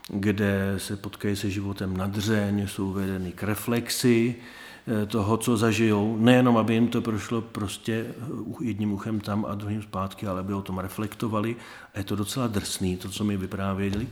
kde 0.07 0.73
se 0.77 0.97
potkají 0.97 1.35
se 1.35 1.49
životem 1.49 1.97
na 1.97 2.07
dřeň, 2.07 2.67
jsou 2.67 2.91
vedeny 2.91 3.31
k 3.31 3.43
reflexi 3.43 4.35
eh, 4.35 5.05
toho, 5.05 5.37
co 5.37 5.57
zažijou. 5.57 6.17
Nejenom, 6.17 6.57
aby 6.57 6.73
jim 6.73 6.87
to 6.87 7.01
prošlo 7.01 7.41
prostě 7.41 8.05
eh, 8.09 8.13
jedním 8.61 8.93
uchem 8.93 9.19
tam 9.19 9.45
a 9.45 9.55
druhým 9.55 9.81
zpátky, 9.81 10.27
ale 10.27 10.39
aby 10.39 10.53
o 10.53 10.61
tom 10.61 10.79
reflektovali. 10.79 11.55
A 11.93 11.97
je 11.97 12.03
to 12.03 12.15
docela 12.15 12.47
drsný, 12.47 12.97
to, 12.97 13.09
co 13.09 13.23
mi 13.23 13.37
vyprávěli. 13.37 14.07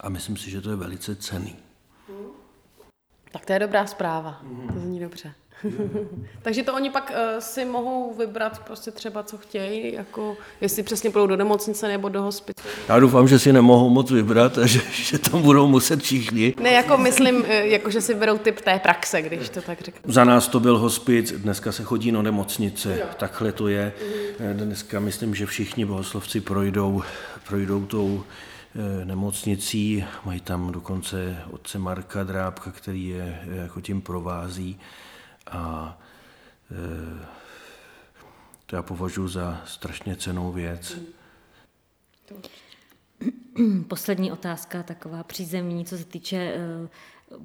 A 0.00 0.08
myslím 0.08 0.36
si, 0.36 0.50
že 0.50 0.60
to 0.60 0.70
je 0.70 0.76
velice 0.76 1.16
cený. 1.16 1.56
Tak 3.32 3.46
to 3.46 3.52
je 3.52 3.58
dobrá 3.58 3.86
zpráva. 3.86 4.42
To 4.74 4.80
zní 4.80 5.00
dobře. 5.00 5.34
Takže 6.42 6.62
to 6.62 6.74
oni 6.74 6.90
pak 6.90 7.12
uh, 7.14 7.40
si 7.40 7.64
mohou 7.64 8.14
vybrat 8.14 8.58
prostě 8.58 8.90
třeba, 8.90 9.22
co 9.22 9.38
chtějí, 9.38 9.92
jako 9.94 10.36
jestli 10.60 10.82
přesně 10.82 11.10
půjdou 11.10 11.26
do 11.26 11.36
nemocnice 11.36 11.88
nebo 11.88 12.08
do 12.08 12.22
hospice. 12.22 12.62
Já 12.88 13.00
doufám, 13.00 13.28
že 13.28 13.38
si 13.38 13.52
nemohou 13.52 13.88
moc 13.88 14.10
vybrat 14.10 14.58
a 14.58 14.66
že, 14.66 14.80
že 14.92 15.18
tam 15.18 15.42
budou 15.42 15.66
muset 15.66 16.02
všichni. 16.02 16.54
Ne, 16.60 16.70
jako 16.70 16.96
myslím, 16.96 17.44
eh, 17.48 17.66
jako 17.66 17.90
že 17.90 18.00
si 18.00 18.14
berou 18.14 18.38
typ 18.38 18.60
té 18.60 18.78
praxe, 18.78 19.22
když 19.22 19.48
to 19.48 19.62
tak 19.62 19.80
řeknu. 19.80 20.12
Za 20.12 20.24
nás 20.24 20.48
to 20.48 20.60
byl 20.60 20.78
hospic, 20.78 21.32
dneska 21.32 21.72
se 21.72 21.82
chodí 21.82 22.12
do 22.12 22.22
nemocnice, 22.22 22.98
jo. 23.00 23.06
takhle 23.16 23.52
to 23.52 23.68
je. 23.68 23.92
Mhm. 24.40 24.56
Dneska 24.56 25.00
myslím, 25.00 25.34
že 25.34 25.46
všichni 25.46 25.84
bohoslovci 25.84 26.40
projdou, 26.40 27.02
projdou 27.48 27.84
tou 27.86 28.24
nemocnicí, 29.04 30.04
mají 30.24 30.40
tam 30.40 30.72
dokonce 30.72 31.36
otce 31.50 31.78
Marka 31.78 32.24
Drábka, 32.24 32.70
který 32.70 33.08
je 33.08 33.38
jako 33.48 33.80
tím 33.80 34.00
provází 34.00 34.78
a 35.50 35.98
e, 36.70 37.26
to 38.66 38.76
já 38.76 38.82
považuji 38.82 39.28
za 39.28 39.62
strašně 39.64 40.16
cenou 40.16 40.52
věc. 40.52 40.98
Poslední 43.88 44.32
otázka, 44.32 44.82
taková 44.82 45.22
přízemní, 45.22 45.84
co 45.84 45.98
se 45.98 46.04
týče 46.04 46.36
e, 46.36 46.58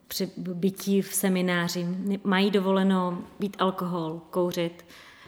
při 0.08 0.32
bytí 0.38 1.02
v 1.02 1.14
semináři. 1.14 1.88
Mají 2.24 2.52
dovoleno 2.52 3.24
být 3.40 3.58
alkohol, 3.60 4.22
kouřit? 4.30 4.86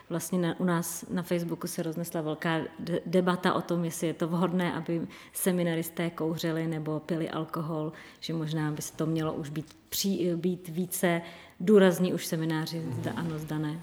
Vlastně 0.10 0.40
na, 0.40 0.60
u 0.60 0.64
nás 0.64 1.06
na 1.10 1.24
Facebooku 1.24 1.68
se 1.68 1.84
roznesla 1.84 2.22
velká 2.22 2.60
debata 3.06 3.54
o 3.54 3.62
tom, 3.62 3.86
jestli 3.86 4.08
je 4.08 4.14
to 4.14 4.28
vhodné, 4.28 4.74
aby 4.74 5.08
seminaristé 5.34 6.10
kouřili 6.10 6.68
nebo 6.68 7.00
pili 7.00 7.30
alkohol, 7.30 7.92
že 8.20 8.34
možná 8.34 8.72
by 8.72 8.82
se 8.82 8.94
to 8.94 9.06
mělo 9.06 9.34
už 9.34 9.50
být, 9.50 9.78
při, 9.90 10.36
být 10.36 10.68
více 10.68 11.22
důrazní 11.60 12.14
už 12.14 12.26
semináři, 12.26 12.82
zda 13.02 13.12
ano, 13.16 13.40
zda 13.40 13.58
ne. 13.58 13.80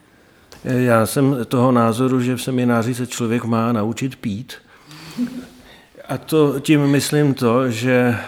Já 0.65 1.07
jsem 1.07 1.37
toho 1.49 1.73
názoru, 1.73 2.21
že 2.21 2.37
v 2.37 2.43
semináři 2.43 2.95
se 2.95 3.07
člověk 3.07 3.45
má 3.45 3.73
naučit 3.73 4.17
pít. 4.17 4.55
A 6.09 6.19
to 6.19 6.61
tím 6.61 6.87
myslím 6.87 7.35
to, 7.35 7.71
že 7.71 8.19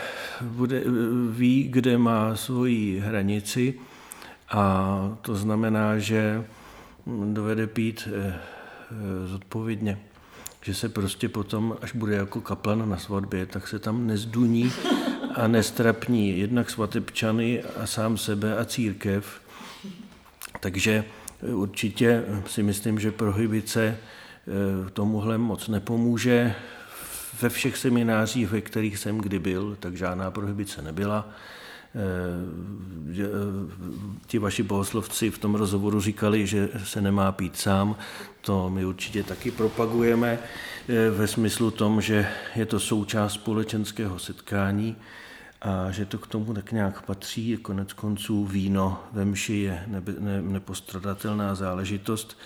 bude, 0.42 0.82
ví, 1.30 1.68
kde 1.70 1.98
má 1.98 2.36
svoji 2.36 2.98
hranici 2.98 3.74
a 4.50 5.16
to 5.22 5.34
znamená, 5.34 5.98
že 5.98 6.44
dovede 7.32 7.66
pít 7.66 8.08
eh, 8.12 8.34
eh, 8.34 9.26
zodpovědně. 9.26 9.98
Že 10.62 10.74
se 10.74 10.88
prostě 10.88 11.28
potom, 11.28 11.76
až 11.82 11.92
bude 11.92 12.16
jako 12.16 12.40
kaplan 12.40 12.90
na 12.90 12.96
svatbě, 12.96 13.46
tak 13.46 13.68
se 13.68 13.78
tam 13.78 14.06
nezduní 14.06 14.72
a 15.34 15.48
nestrapní 15.48 16.38
jednak 16.38 16.70
svatebčany 16.70 17.62
a 17.62 17.86
sám 17.86 18.18
sebe 18.18 18.56
a 18.56 18.64
církev. 18.64 19.40
Takže 20.60 21.04
určitě 21.42 22.24
si 22.46 22.62
myslím, 22.62 23.00
že 23.00 23.12
prohybice 23.12 23.96
eh, 23.96 24.90
tomuhle 24.90 25.38
moc 25.38 25.68
nepomůže. 25.68 26.54
Ve 27.42 27.48
všech 27.48 27.76
seminářích, 27.76 28.50
ve 28.50 28.60
kterých 28.60 28.98
jsem 28.98 29.18
kdy 29.18 29.38
byl, 29.38 29.76
tak 29.80 29.96
žádná 29.96 30.30
prohybice 30.30 30.82
nebyla. 30.82 31.28
Eh, 31.94 32.00
eh, 33.12 33.26
ti 34.26 34.38
vaši 34.38 34.62
bohoslovci 34.62 35.30
v 35.30 35.38
tom 35.38 35.54
rozhovoru 35.54 36.00
říkali, 36.00 36.46
že 36.46 36.68
se 36.84 37.00
nemá 37.00 37.32
pít 37.32 37.56
sám. 37.56 37.96
To 38.40 38.70
my 38.70 38.84
určitě 38.84 39.22
taky 39.22 39.50
propagujeme 39.50 40.38
eh, 40.88 41.10
ve 41.10 41.26
smyslu 41.26 41.70
tom, 41.70 42.00
že 42.00 42.26
je 42.56 42.66
to 42.66 42.80
součást 42.80 43.32
společenského 43.32 44.18
setkání 44.18 44.96
a 45.64 45.90
že 45.90 46.06
to 46.06 46.18
k 46.18 46.26
tomu 46.26 46.54
tak 46.54 46.72
nějak 46.72 47.02
patří. 47.02 47.56
Konec 47.56 47.92
konců 47.92 48.44
víno 48.44 49.00
ve 49.12 49.24
mši 49.24 49.56
je 49.56 49.84
nebe, 49.86 50.12
ne, 50.18 50.42
nepostradatelná 50.42 51.54
záležitost, 51.54 52.38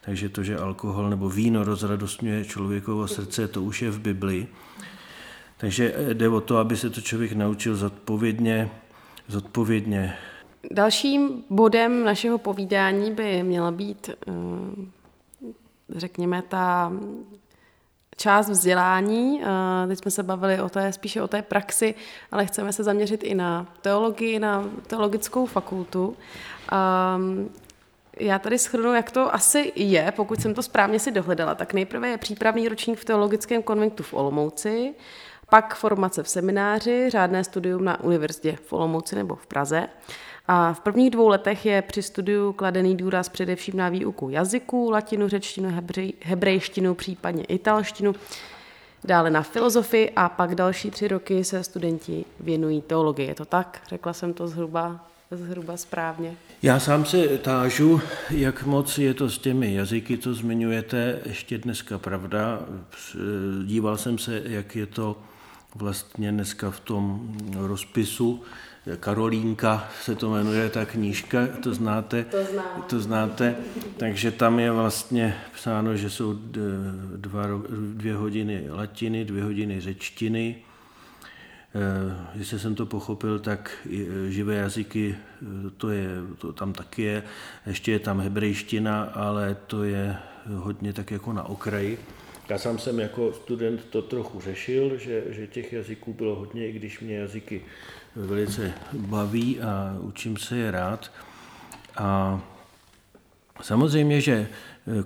takže 0.00 0.28
to, 0.28 0.42
že 0.42 0.58
alkohol 0.58 1.10
nebo 1.10 1.28
víno 1.28 1.64
rozradostňuje 1.64 2.44
člověkovo 2.44 3.08
srdce, 3.08 3.48
to 3.48 3.62
už 3.62 3.82
je 3.82 3.90
v 3.90 4.00
Bibli. 4.00 4.46
Takže 5.56 5.94
jde 6.12 6.28
o 6.28 6.40
to, 6.40 6.58
aby 6.58 6.76
se 6.76 6.90
to 6.90 7.00
člověk 7.00 7.32
naučil 7.32 7.76
zodpovědně 7.76 8.70
zodpovědně. 9.28 10.14
Dalším 10.70 11.44
bodem 11.50 12.04
našeho 12.04 12.38
povídání 12.38 13.12
by 13.12 13.42
měla 13.42 13.70
být, 13.70 14.10
eh, 14.10 14.32
řekněme, 15.88 16.42
ta 16.42 16.92
část 18.16 18.48
vzdělání. 18.48 19.42
Eh, 19.42 19.86
teď 19.86 19.98
jsme 19.98 20.10
se 20.10 20.22
bavili 20.22 20.60
o 20.60 20.68
té, 20.68 20.92
spíše 20.92 21.22
o 21.22 21.28
té 21.28 21.42
praxi, 21.42 21.94
ale 22.32 22.46
chceme 22.46 22.72
se 22.72 22.84
zaměřit 22.84 23.22
i 23.22 23.34
na 23.34 23.66
teologii, 23.82 24.38
na 24.38 24.64
teologickou 24.86 25.46
fakultu. 25.46 26.16
Ehm, 26.72 27.50
já 28.20 28.38
tady 28.38 28.58
schrnu, 28.58 28.94
jak 28.94 29.10
to 29.10 29.34
asi 29.34 29.72
je, 29.76 30.12
pokud 30.16 30.40
jsem 30.40 30.54
to 30.54 30.62
správně 30.62 30.98
si 30.98 31.10
dohledala. 31.10 31.54
Tak 31.54 31.74
nejprve 31.74 32.08
je 32.08 32.18
přípravný 32.18 32.68
ročník 32.68 32.98
v 32.98 33.04
Teologickém 33.04 33.62
konventu 33.62 34.02
v 34.02 34.14
Olomouci, 34.14 34.94
pak 35.50 35.74
formace 35.74 36.22
v 36.22 36.28
semináři, 36.28 37.10
řádné 37.10 37.44
studium 37.44 37.84
na 37.84 38.00
univerzitě 38.04 38.58
v 38.66 38.72
Olomouci 38.72 39.16
nebo 39.16 39.34
v 39.34 39.46
Praze. 39.46 39.88
A 40.48 40.72
v 40.72 40.80
prvních 40.80 41.10
dvou 41.10 41.28
letech 41.28 41.66
je 41.66 41.82
při 41.82 42.02
studiu 42.02 42.52
kladený 42.52 42.96
důraz 42.96 43.28
především 43.28 43.76
na 43.76 43.88
výuku 43.88 44.30
jazyků, 44.30 44.90
latinu, 44.90 45.28
řečtinu, 45.28 45.70
hebrej, 45.70 46.12
hebrejštinu, 46.22 46.94
případně 46.94 47.44
italštinu, 47.44 48.14
dále 49.04 49.30
na 49.30 49.42
filozofii 49.42 50.10
a 50.16 50.28
pak 50.28 50.54
další 50.54 50.90
tři 50.90 51.08
roky 51.08 51.44
se 51.44 51.64
studenti 51.64 52.24
věnují 52.40 52.82
teologii. 52.82 53.26
Je 53.26 53.34
to 53.34 53.44
tak? 53.44 53.82
Řekla 53.88 54.12
jsem 54.12 54.32
to 54.32 54.48
zhruba, 54.48 55.06
zhruba 55.30 55.76
správně. 55.76 56.36
Já 56.62 56.80
sám 56.80 57.04
se 57.04 57.38
tážu, 57.38 58.00
jak 58.30 58.64
moc 58.64 58.98
je 58.98 59.14
to 59.14 59.30
s 59.30 59.38
těmi 59.38 59.74
jazyky, 59.74 60.18
co 60.18 60.34
zmiňujete, 60.34 61.18
ještě 61.24 61.58
dneska 61.58 61.98
pravda. 61.98 62.60
Díval 63.64 63.96
jsem 63.96 64.18
se, 64.18 64.42
jak 64.44 64.76
je 64.76 64.86
to 64.86 65.16
vlastně 65.74 66.32
dneska 66.32 66.70
v 66.70 66.80
tom 66.80 67.34
rozpisu 67.54 68.42
Karolínka 69.00 69.88
se 70.02 70.14
to 70.14 70.30
jmenuje, 70.30 70.68
ta 70.68 70.84
knížka, 70.84 71.46
to 71.62 71.74
znáte? 71.74 72.24
To, 72.24 72.44
znám. 72.52 72.82
to 72.88 73.00
znáte. 73.00 73.56
Takže 73.96 74.30
tam 74.30 74.58
je 74.58 74.70
vlastně 74.70 75.36
psáno, 75.54 75.96
že 75.96 76.10
jsou 76.10 76.34
dva, 77.16 77.42
dvě 77.94 78.14
hodiny 78.14 78.64
latiny, 78.70 79.24
dvě 79.24 79.44
hodiny 79.44 79.80
řečtiny. 79.80 80.56
Eh, 81.74 82.16
jestli 82.34 82.58
jsem 82.58 82.74
to 82.74 82.86
pochopil, 82.86 83.38
tak 83.38 83.88
živé 84.28 84.54
jazyky, 84.54 85.16
eh, 85.16 85.70
to, 85.76 85.90
je, 85.90 86.08
to 86.38 86.52
tam 86.52 86.72
taky 86.72 87.02
je. 87.02 87.22
Ještě 87.66 87.92
je 87.92 87.98
tam 87.98 88.20
hebrejština, 88.20 89.02
ale 89.02 89.56
to 89.66 89.84
je 89.84 90.16
hodně 90.54 90.92
tak 90.92 91.10
jako 91.10 91.32
na 91.32 91.42
okraji. 91.42 91.98
Já 92.48 92.58
sám 92.58 92.78
jsem 92.78 93.00
jako 93.00 93.32
student 93.32 93.84
to 93.84 94.02
trochu 94.02 94.40
řešil, 94.40 94.98
že, 94.98 95.24
že 95.28 95.46
těch 95.46 95.72
jazyků 95.72 96.12
bylo 96.12 96.34
hodně, 96.34 96.68
i 96.68 96.72
když 96.72 97.00
mě 97.00 97.16
jazyky 97.16 97.62
velice 98.16 98.72
baví 98.92 99.60
a 99.60 99.96
učím 100.00 100.36
se 100.36 100.56
je 100.56 100.70
rád. 100.70 101.12
A 101.96 102.40
samozřejmě, 103.62 104.20
že 104.20 104.48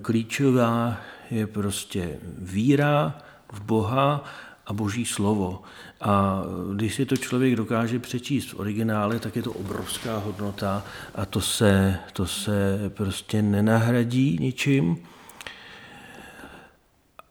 klíčová 0.01 0.97
je 1.31 1.47
prostě 1.47 2.19
víra 2.37 3.21
v 3.51 3.61
Boha 3.61 4.23
a 4.65 4.73
Boží 4.73 5.05
slovo. 5.05 5.61
A 6.01 6.41
když 6.75 6.95
si 6.95 7.05
to 7.05 7.17
člověk 7.17 7.55
dokáže 7.55 7.99
přečíst 7.99 8.53
v 8.53 8.59
originále, 8.59 9.19
tak 9.19 9.35
je 9.35 9.41
to 9.41 9.51
obrovská 9.51 10.17
hodnota 10.17 10.83
a 11.15 11.25
to 11.25 11.41
se, 11.41 11.99
to 12.13 12.25
se 12.27 12.79
prostě 12.89 13.41
nenahradí 13.41 14.37
ničím. 14.41 14.97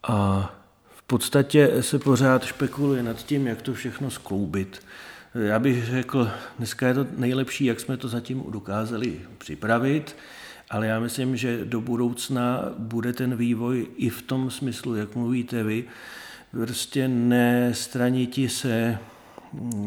A 0.09 0.51
v 0.97 1.03
podstatě 1.03 1.83
se 1.83 1.99
pořád 1.99 2.45
špekuluje 2.45 3.03
nad 3.03 3.27
tím, 3.27 3.47
jak 3.47 3.63
to 3.63 3.75
všechno 3.75 4.11
skloubit. 4.11 4.83
Já 5.35 5.59
bych 5.59 5.87
řekl, 5.87 6.31
dneska 6.59 6.89
je 6.89 6.95
to 6.95 7.07
nejlepší, 7.17 7.65
jak 7.65 7.81
jsme 7.81 7.97
to 7.97 8.09
zatím 8.09 8.45
dokázali 8.49 9.21
připravit, 9.39 10.17
ale 10.71 10.87
já 10.87 11.01
myslím, 11.01 11.37
že 11.37 11.65
do 11.65 11.81
budoucna 11.81 12.63
bude 12.79 13.13
ten 13.13 13.37
vývoj 13.37 13.87
i 13.97 14.11
v 14.11 14.23
tom 14.23 14.51
smyslu, 14.51 14.95
jak 14.95 15.15
mluvíte 15.15 15.63
vy, 15.63 15.85
prostě 16.51 17.09
nestraniti 17.09 18.49
se 18.49 18.99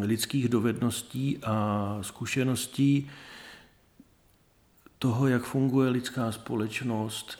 lidských 0.01 0.49
dovedností 0.49 1.39
a 1.43 1.97
zkušeností 2.01 3.09
toho, 4.99 5.27
jak 5.27 5.43
funguje 5.43 5.89
lidská 5.89 6.31
společnost. 6.31 7.39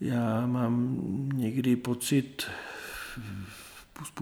Já 0.00 0.46
mám 0.46 0.98
někdy 1.34 1.76
pocit 1.76 2.46
v 3.94 4.12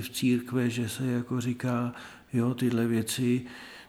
v 0.00 0.10
církve, 0.10 0.70
že 0.70 0.88
se 0.88 1.06
jako 1.06 1.40
říká, 1.40 1.94
Jo, 2.34 2.54
tyhle 2.54 2.86
věci 2.86 3.42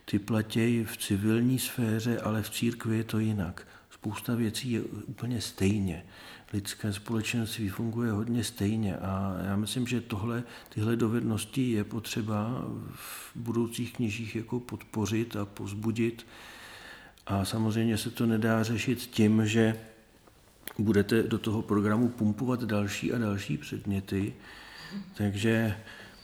ty 0.06 0.20
platějí 0.20 0.84
v 0.84 0.98
civilní 0.98 1.60
sféře, 1.60 2.20
ale 2.20 2.42
v 2.42 2.50
církvi 2.50 2.98
je 2.98 3.04
to 3.04 3.20
jinak. 3.20 3.68
Spousta 3.90 4.36
věcí 4.36 4.72
je 4.72 4.82
úplně 4.82 5.42
stejně. 5.42 6.06
Lidské 6.54 6.94
společenství 6.94 7.70
funguje 7.70 8.12
hodně 8.12 8.44
stejně 8.44 8.98
a 8.98 9.38
já 9.46 9.56
myslím, 9.56 9.88
že 9.88 10.02
tohle, 10.02 10.44
tyhle 10.70 10.96
dovednosti 10.96 11.72
je 11.72 11.84
potřeba 11.84 12.66
v 12.92 13.32
budoucích 13.36 13.94
kněžích 13.94 14.36
jako 14.36 14.60
podpořit 14.60 15.36
a 15.36 15.46
pozbudit. 15.46 16.26
A 17.28 17.46
samozřejmě 17.46 17.98
se 17.98 18.12
to 18.12 18.26
nedá 18.26 18.64
řešit 18.64 19.00
tím, 19.00 19.48
že 19.48 19.80
budete 20.78 21.24
do 21.24 21.38
toho 21.38 21.62
programu 21.62 22.10
pumpovat 22.10 22.64
další 22.64 23.14
a 23.14 23.18
další 23.18 23.58
předměty. 23.58 24.34
Takže 25.18 25.76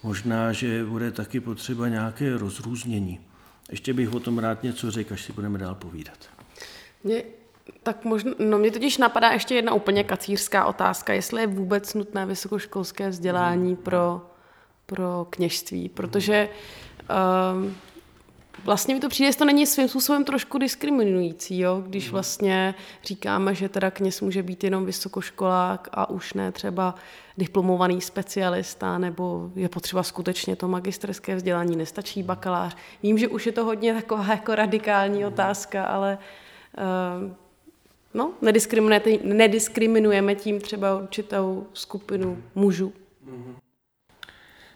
Možná, 0.03 0.51
že 0.51 0.85
bude 0.85 1.11
taky 1.11 1.39
potřeba 1.39 1.87
nějaké 1.87 2.37
rozrůznění. 2.37 3.19
Ještě 3.71 3.93
bych 3.93 4.13
o 4.13 4.19
tom 4.19 4.39
rád 4.39 4.63
něco 4.63 4.91
řekl, 4.91 5.13
až 5.13 5.21
si 5.21 5.33
budeme 5.33 5.57
dál 5.57 5.75
povídat. 5.75 6.17
Mě, 7.03 7.23
tak 7.83 8.05
možná, 8.05 8.31
no 8.39 8.57
mě 8.57 8.71
totiž 8.71 8.97
napadá 8.97 9.29
ještě 9.29 9.55
jedna 9.55 9.73
úplně 9.73 10.03
kacířská 10.03 10.65
otázka, 10.65 11.13
jestli 11.13 11.41
je 11.41 11.47
vůbec 11.47 11.93
nutné 11.93 12.25
vysokoškolské 12.25 13.09
vzdělání 13.09 13.75
pro, 13.75 14.21
pro 14.85 15.27
kněžství, 15.29 15.89
protože 15.89 16.49
um, 17.53 17.75
Vlastně 18.63 18.93
mi 18.93 18.99
to 18.99 19.09
přijde, 19.09 19.31
že 19.31 19.37
to 19.37 19.45
není 19.45 19.65
svým 19.65 19.87
způsobem 19.87 20.23
trošku 20.23 20.57
diskriminující, 20.57 21.59
jo? 21.59 21.83
když 21.87 22.05
mhm. 22.05 22.11
vlastně 22.11 22.75
říkáme, 23.03 23.55
že 23.55 23.69
teda 23.69 23.91
kněz 23.91 24.21
může 24.21 24.43
být 24.43 24.63
jenom 24.63 24.85
vysokoškolák 24.85 25.89
a 25.91 26.09
už 26.09 26.33
ne 26.33 26.51
třeba 26.51 26.95
diplomovaný 27.37 28.01
specialista, 28.01 28.97
nebo 28.97 29.51
je 29.55 29.69
potřeba 29.69 30.03
skutečně 30.03 30.55
to 30.55 30.67
magisterské 30.67 31.35
vzdělání, 31.35 31.75
nestačí 31.75 32.23
bakalář. 32.23 32.75
Vím, 33.03 33.17
že 33.17 33.27
už 33.27 33.45
je 33.45 33.51
to 33.51 33.65
hodně 33.65 33.93
taková 33.93 34.27
jako 34.27 34.55
radikální 34.55 35.19
mhm. 35.19 35.27
otázka, 35.27 35.85
ale 35.85 36.17
uh, 36.77 37.31
no, 38.13 38.33
nediskriminujeme 39.21 40.35
tím 40.35 40.61
třeba 40.61 40.97
určitou 40.97 41.67
skupinu 41.73 42.43
mužů. 42.55 42.93
Mm-hmm. 43.25 43.60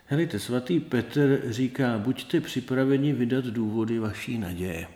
Helejte, 0.07 0.39
svatý 0.39 0.79
Petr 0.79 1.41
říká, 1.49 1.97
buďte 1.97 2.41
připraveni 2.41 3.13
vydat 3.13 3.45
důvody 3.45 3.99
vaší 3.99 4.37
naděje. 4.37 4.87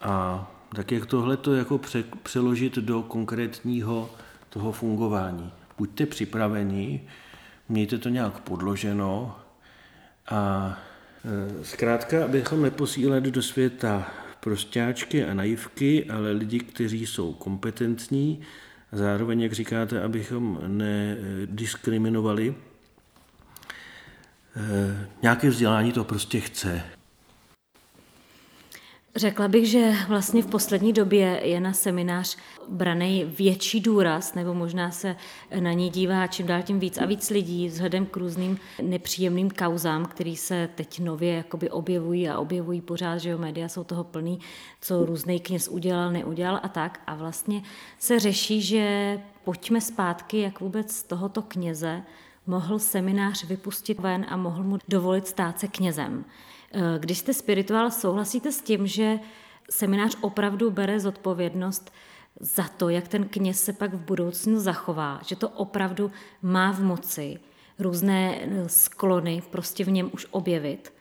A 0.00 0.46
tak 0.76 0.92
jak 0.92 1.06
tohle 1.06 1.36
to 1.36 1.54
jako 1.54 1.80
přeložit 2.22 2.76
do 2.76 3.02
konkrétního 3.02 4.10
toho 4.48 4.72
fungování. 4.72 5.52
Buďte 5.78 6.06
připraveni, 6.06 7.00
mějte 7.68 7.98
to 7.98 8.08
nějak 8.08 8.40
podloženo 8.40 9.38
a 10.30 10.72
e, 11.60 11.64
zkrátka, 11.64 12.24
abychom 12.24 12.62
neposílali 12.62 13.30
do 13.30 13.42
světa 13.42 14.10
prostáčky 14.40 15.24
a 15.24 15.34
naivky, 15.34 16.04
ale 16.04 16.30
lidi, 16.30 16.60
kteří 16.60 17.06
jsou 17.06 17.32
kompetentní, 17.32 18.40
zároveň, 18.92 19.40
jak 19.40 19.52
říkáte, 19.52 20.02
abychom 20.02 20.60
nediskriminovali 20.66 22.54
Eh, 22.58 22.75
nějaké 25.22 25.50
vzdělání 25.50 25.92
to 25.92 26.04
prostě 26.04 26.40
chce. 26.40 26.82
Řekla 29.16 29.48
bych, 29.48 29.68
že 29.68 29.92
vlastně 30.08 30.42
v 30.42 30.46
poslední 30.46 30.92
době 30.92 31.40
je 31.42 31.60
na 31.60 31.72
seminář 31.72 32.36
braný 32.68 33.24
větší 33.24 33.80
důraz, 33.80 34.34
nebo 34.34 34.54
možná 34.54 34.90
se 34.90 35.16
na 35.60 35.72
ní 35.72 35.90
dívá 35.90 36.26
čím 36.26 36.46
dál 36.46 36.62
tím 36.62 36.80
víc 36.80 36.98
a 36.98 37.06
víc 37.06 37.30
lidí 37.30 37.68
vzhledem 37.68 38.06
k 38.06 38.16
různým 38.16 38.58
nepříjemným 38.82 39.50
kauzám, 39.50 40.06
který 40.06 40.36
se 40.36 40.68
teď 40.74 41.00
nově 41.00 41.34
jakoby 41.34 41.70
objevují 41.70 42.28
a 42.28 42.38
objevují 42.38 42.80
pořád, 42.80 43.18
že 43.18 43.30
jo, 43.30 43.38
média 43.38 43.68
jsou 43.68 43.84
toho 43.84 44.04
plný, 44.04 44.38
co 44.80 45.06
různý 45.06 45.40
kněz 45.40 45.68
udělal, 45.68 46.12
neudělal 46.12 46.60
a 46.62 46.68
tak. 46.68 47.00
A 47.06 47.14
vlastně 47.14 47.62
se 47.98 48.18
řeší, 48.18 48.62
že 48.62 49.18
pojďme 49.44 49.80
zpátky, 49.80 50.40
jak 50.40 50.60
vůbec 50.60 51.02
tohoto 51.02 51.42
kněze 51.42 52.02
mohl 52.46 52.78
seminář 52.78 53.44
vypustit 53.44 53.98
ven 53.98 54.26
a 54.28 54.36
mohl 54.36 54.62
mu 54.62 54.78
dovolit 54.88 55.26
stát 55.26 55.60
se 55.60 55.68
knězem. 55.68 56.24
Eh, 56.72 56.80
když 56.98 57.18
jste 57.18 57.34
spirituál, 57.34 57.90
souhlasíte 57.90 58.52
s 58.52 58.62
tím, 58.62 58.86
že 58.86 59.18
seminář 59.70 60.16
opravdu 60.20 60.70
bere 60.70 61.00
zodpovědnost 61.00 61.92
za 62.40 62.68
to, 62.68 62.88
jak 62.88 63.08
ten 63.08 63.28
kněz 63.28 63.64
se 63.64 63.72
pak 63.72 63.94
v 63.94 64.00
budoucnu 64.00 64.60
zachová, 64.60 65.20
že 65.26 65.36
to 65.36 65.48
opravdu 65.48 66.10
má 66.42 66.72
v 66.72 66.80
moci 66.80 67.38
různé 67.78 68.40
eh, 68.40 68.68
sklony 68.68 69.42
prostě 69.50 69.84
v 69.84 69.90
něm 69.90 70.10
už 70.12 70.26
objevit? 70.30 70.92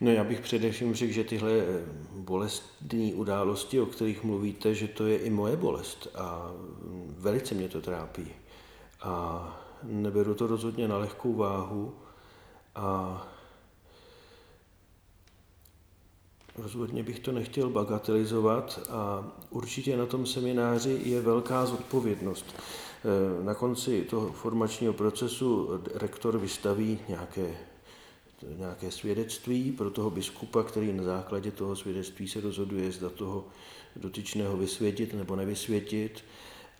No 0.00 0.10
já 0.10 0.24
bych 0.24 0.40
především 0.40 0.94
řekl, 0.94 1.12
že 1.12 1.24
tyhle 1.24 1.52
eh, 1.52 1.64
bolestní 2.12 3.14
události, 3.14 3.80
o 3.80 3.86
kterých 3.86 4.24
mluvíte, 4.24 4.74
že 4.74 4.88
to 4.88 5.06
je 5.06 5.18
i 5.18 5.30
moje 5.30 5.56
bolest 5.56 6.08
a 6.14 6.50
velice 7.18 7.54
mě 7.54 7.68
to 7.68 7.80
trápí. 7.80 8.28
A 9.02 9.63
neberu 9.84 10.34
to 10.34 10.46
rozhodně 10.46 10.88
na 10.88 10.98
lehkou 10.98 11.34
váhu 11.34 11.94
a 12.74 13.26
rozhodně 16.58 17.02
bych 17.02 17.18
to 17.18 17.32
nechtěl 17.32 17.70
bagatelizovat 17.70 18.80
a 18.90 19.24
určitě 19.50 19.96
na 19.96 20.06
tom 20.06 20.26
semináři 20.26 21.00
je 21.04 21.20
velká 21.20 21.66
zodpovědnost. 21.66 22.54
Na 23.42 23.54
konci 23.54 24.02
toho 24.02 24.32
formačního 24.32 24.92
procesu 24.92 25.70
rektor 25.94 26.38
vystaví 26.38 26.98
nějaké, 27.08 27.56
nějaké 28.56 28.90
svědectví 28.90 29.72
pro 29.72 29.90
toho 29.90 30.10
biskupa, 30.10 30.62
který 30.62 30.92
na 30.92 31.02
základě 31.02 31.50
toho 31.50 31.76
svědectví 31.76 32.28
se 32.28 32.40
rozhoduje, 32.40 32.92
zda 32.92 33.10
toho 33.10 33.44
dotyčného 33.96 34.56
vysvětit 34.56 35.14
nebo 35.14 35.36
nevysvětit. 35.36 36.24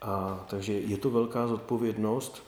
A, 0.00 0.46
takže 0.50 0.72
je 0.72 0.98
to 0.98 1.10
velká 1.10 1.48
zodpovědnost. 1.48 2.42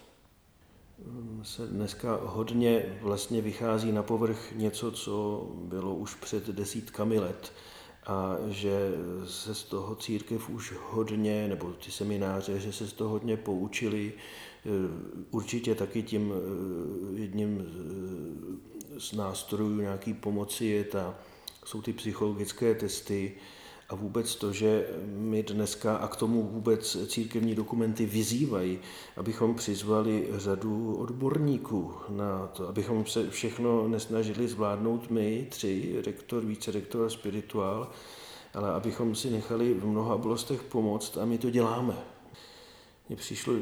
Se 1.42 1.66
dneska 1.66 2.20
hodně 2.22 2.98
vlastně 3.02 3.42
vychází 3.42 3.92
na 3.92 4.02
povrch 4.02 4.52
něco, 4.52 4.92
co 4.92 5.46
bylo 5.54 5.94
už 5.94 6.14
před 6.14 6.46
desítkami 6.48 7.18
let 7.18 7.52
a 8.06 8.36
že 8.48 8.94
se 9.26 9.54
z 9.54 9.62
toho 9.64 9.94
církev 9.94 10.50
už 10.50 10.74
hodně, 10.90 11.48
nebo 11.48 11.72
ty 11.72 11.90
semináře, 11.90 12.60
že 12.60 12.72
se 12.72 12.86
z 12.86 12.92
toho 12.92 13.10
hodně 13.10 13.36
poučili. 13.36 14.12
Určitě 15.30 15.74
taky 15.74 16.02
tím 16.02 16.32
eh, 16.32 17.20
jedním 17.20 17.66
z 18.98 19.12
nástrojů 19.12 19.80
nějaký 19.80 20.14
pomoci 20.14 20.64
je 20.64 20.84
ta, 20.84 21.18
jsou 21.64 21.82
ty 21.82 21.92
psychologické 21.92 22.74
testy, 22.74 23.34
a 23.88 23.94
vůbec 23.94 24.36
to, 24.36 24.52
že 24.52 24.86
my 25.06 25.42
dneska, 25.42 25.96
a 25.96 26.08
k 26.08 26.16
tomu 26.16 26.42
vůbec 26.42 26.96
církevní 27.06 27.54
dokumenty 27.54 28.06
vyzývají, 28.06 28.78
abychom 29.16 29.54
přizvali 29.54 30.28
řadu 30.36 30.96
odborníků 30.96 31.92
na 32.08 32.46
to, 32.46 32.68
abychom 32.68 33.06
se 33.06 33.30
všechno 33.30 33.88
nesnažili 33.88 34.48
zvládnout 34.48 35.10
my, 35.10 35.46
tři, 35.50 36.02
rektor, 36.06 36.42
rektor 36.72 37.06
a 37.06 37.08
spirituál, 37.08 37.90
ale 38.54 38.70
abychom 38.70 39.14
si 39.14 39.30
nechali 39.30 39.74
v 39.74 39.86
mnoha 39.86 40.14
oblastech 40.14 40.62
pomoct 40.62 41.18
a 41.18 41.24
my 41.24 41.38
to 41.38 41.50
děláme. 41.50 41.94
Mně 43.08 43.16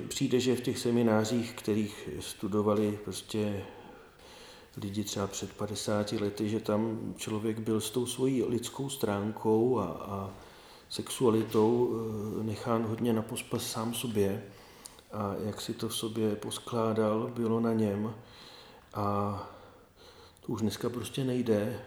přijde, 0.08 0.40
že 0.40 0.56
v 0.56 0.60
těch 0.60 0.78
seminářích, 0.78 1.52
kterých 1.52 2.08
studovali 2.20 2.98
prostě 3.04 3.64
lidi 4.76 5.04
třeba 5.04 5.26
před 5.26 5.52
50 5.52 6.12
lety, 6.12 6.48
že 6.48 6.60
tam 6.60 7.14
člověk 7.16 7.58
byl 7.58 7.80
s 7.80 7.90
tou 7.90 8.06
svojí 8.06 8.44
lidskou 8.44 8.88
stránkou 8.88 9.78
a, 9.78 9.84
a 9.84 10.30
sexualitou 10.88 11.90
eh, 12.40 12.44
nechán 12.44 12.82
hodně 12.82 13.12
na 13.12 13.22
pospas 13.22 13.70
sám 13.70 13.94
sobě. 13.94 14.42
A 15.12 15.34
jak 15.46 15.60
si 15.60 15.74
to 15.74 15.88
v 15.88 15.96
sobě 15.96 16.36
poskládal, 16.36 17.32
bylo 17.34 17.60
na 17.60 17.72
něm. 17.72 18.14
A 18.94 19.36
to 20.40 20.52
už 20.52 20.60
dneska 20.60 20.88
prostě 20.88 21.24
nejde. 21.24 21.80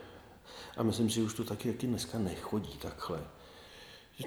A 0.77 0.83
myslím 0.83 1.09
si, 1.09 1.15
že 1.15 1.23
už 1.23 1.33
to 1.33 1.43
taky 1.43 1.67
jaký 1.67 1.87
dneska 1.87 2.19
nechodí 2.19 2.77
takhle. 2.77 3.19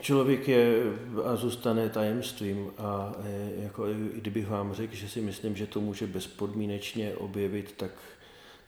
Člověk 0.01 0.49
je 0.49 0.83
a 1.25 1.37
zůstane 1.37 1.89
tajemstvím. 1.89 2.71
A 2.79 3.13
eh, 3.25 3.51
jako, 3.63 3.87
kdybych 4.15 4.49
vám 4.49 4.75
řekl, 4.75 4.95
že 4.95 5.09
si 5.09 5.21
myslím, 5.21 5.57
že 5.57 5.67
to 5.67 5.81
může 5.81 6.07
bezpodmínečně 6.07 7.15
objevit, 7.15 7.75
tak 7.77 7.91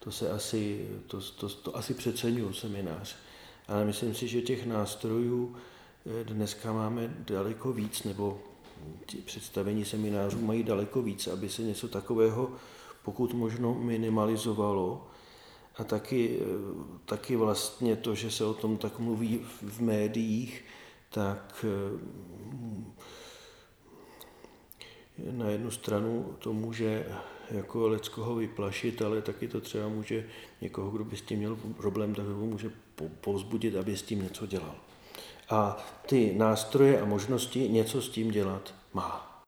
to 0.05 0.11
se 0.11 0.31
asi, 0.31 0.89
to, 1.07 1.21
to, 1.21 1.49
to 1.49 1.77
asi 1.77 1.95
přeceňuju 1.95 2.53
seminář. 2.53 3.17
Ale 3.69 3.85
myslím 3.85 4.15
si, 4.15 4.29
že 4.29 4.43
těch 4.43 4.67
nástrojů 4.67 5.57
eh, 6.21 6.25
dneska 6.25 6.73
máme 6.73 7.15
daleko 7.19 7.73
víc, 7.73 8.05
nebo 8.05 8.41
představení 9.25 9.85
seminářů 9.85 10.41
mají 10.41 10.63
daleko 10.63 11.03
víc, 11.03 11.27
aby 11.27 11.49
se 11.49 11.63
něco 11.63 11.89
takového 11.89 12.53
pokud 13.03 13.33
možno 13.33 13.75
minimalizovalo. 13.75 15.07
A 15.77 15.85
taky, 15.85 16.39
eh, 16.41 16.45
taky 17.05 17.37
vlastně 17.37 17.97
to, 17.97 18.15
že 18.15 18.31
se 18.31 18.45
o 18.45 18.55
tom 18.55 18.77
tak 18.77 18.99
mluví 18.99 19.41
v 19.63 19.81
médiích, 19.81 20.65
tak 21.11 21.65
eh, 21.65 22.01
na 25.33 25.49
jednu 25.49 25.71
stranu 25.71 26.37
to 26.39 26.53
může 26.53 27.07
jako 27.53 27.89
leckoho 27.89 28.35
vyplašit, 28.35 29.03
ale 29.03 29.23
taky 29.23 29.49
to 29.49 29.61
třeba 29.61 29.89
může 29.89 30.27
někoho, 30.61 30.91
kdo 30.91 31.05
by 31.05 31.17
s 31.17 31.23
tím 31.23 31.39
měl 31.39 31.59
problém, 31.77 32.15
tak 32.15 32.27
ho 32.27 32.47
může 32.47 32.71
povzbudit, 33.21 33.77
aby 33.77 33.97
s 33.97 34.03
tím 34.03 34.23
něco 34.23 34.47
dělal. 34.47 34.75
A 35.51 35.85
ty 36.07 36.35
nástroje 36.37 37.01
a 37.01 37.05
možnosti 37.05 37.69
něco 37.69 38.03
s 38.03 38.09
tím 38.09 38.31
dělat 38.31 38.75
má. 38.95 39.43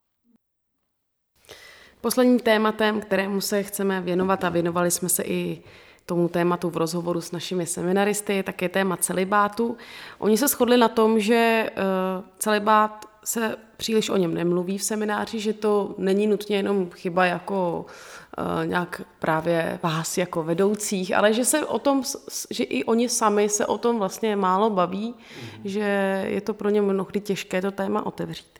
Posledním 2.00 2.40
tématem, 2.40 3.00
kterému 3.00 3.40
se 3.40 3.62
chceme 3.62 4.00
věnovat 4.00 4.44
a 4.44 4.48
věnovali 4.48 4.90
jsme 4.90 5.08
se 5.08 5.22
i 5.22 5.62
tomu 6.06 6.28
tématu 6.28 6.70
v 6.70 6.76
rozhovoru 6.76 7.20
s 7.20 7.32
našimi 7.32 7.66
seminaristy, 7.66 8.34
je 8.34 8.42
také 8.42 8.68
téma 8.68 8.96
celibátu. 8.96 9.76
Oni 10.18 10.38
se 10.38 10.48
shodli 10.48 10.76
na 10.76 10.88
tom, 10.88 11.20
že 11.20 11.70
uh, 11.76 12.24
celibát 12.38 13.04
se 13.24 13.56
příliš 13.84 14.10
o 14.10 14.16
něm 14.16 14.34
nemluví 14.34 14.78
v 14.78 14.82
semináři, 14.82 15.40
že 15.40 15.52
to 15.52 15.94
není 15.98 16.26
nutně 16.26 16.56
jenom 16.56 16.90
chyba 16.90 17.26
jako 17.26 17.86
uh, 18.38 18.66
nějak 18.66 19.02
právě 19.18 19.78
vás 19.82 20.18
jako 20.18 20.42
vedoucích, 20.42 21.16
ale 21.16 21.32
že 21.32 21.44
se 21.44 21.66
o 21.66 21.78
tom, 21.78 22.02
že 22.50 22.64
i 22.64 22.84
oni 22.84 23.08
sami 23.08 23.48
se 23.48 23.66
o 23.66 23.78
tom 23.78 23.98
vlastně 23.98 24.36
málo 24.36 24.70
baví, 24.70 25.14
mm-hmm. 25.14 25.60
že 25.64 26.24
je 26.28 26.40
to 26.40 26.54
pro 26.54 26.70
ně 26.70 26.82
mnohdy 26.82 27.20
těžké 27.20 27.62
to 27.62 27.70
téma 27.70 28.06
otevřít. 28.06 28.58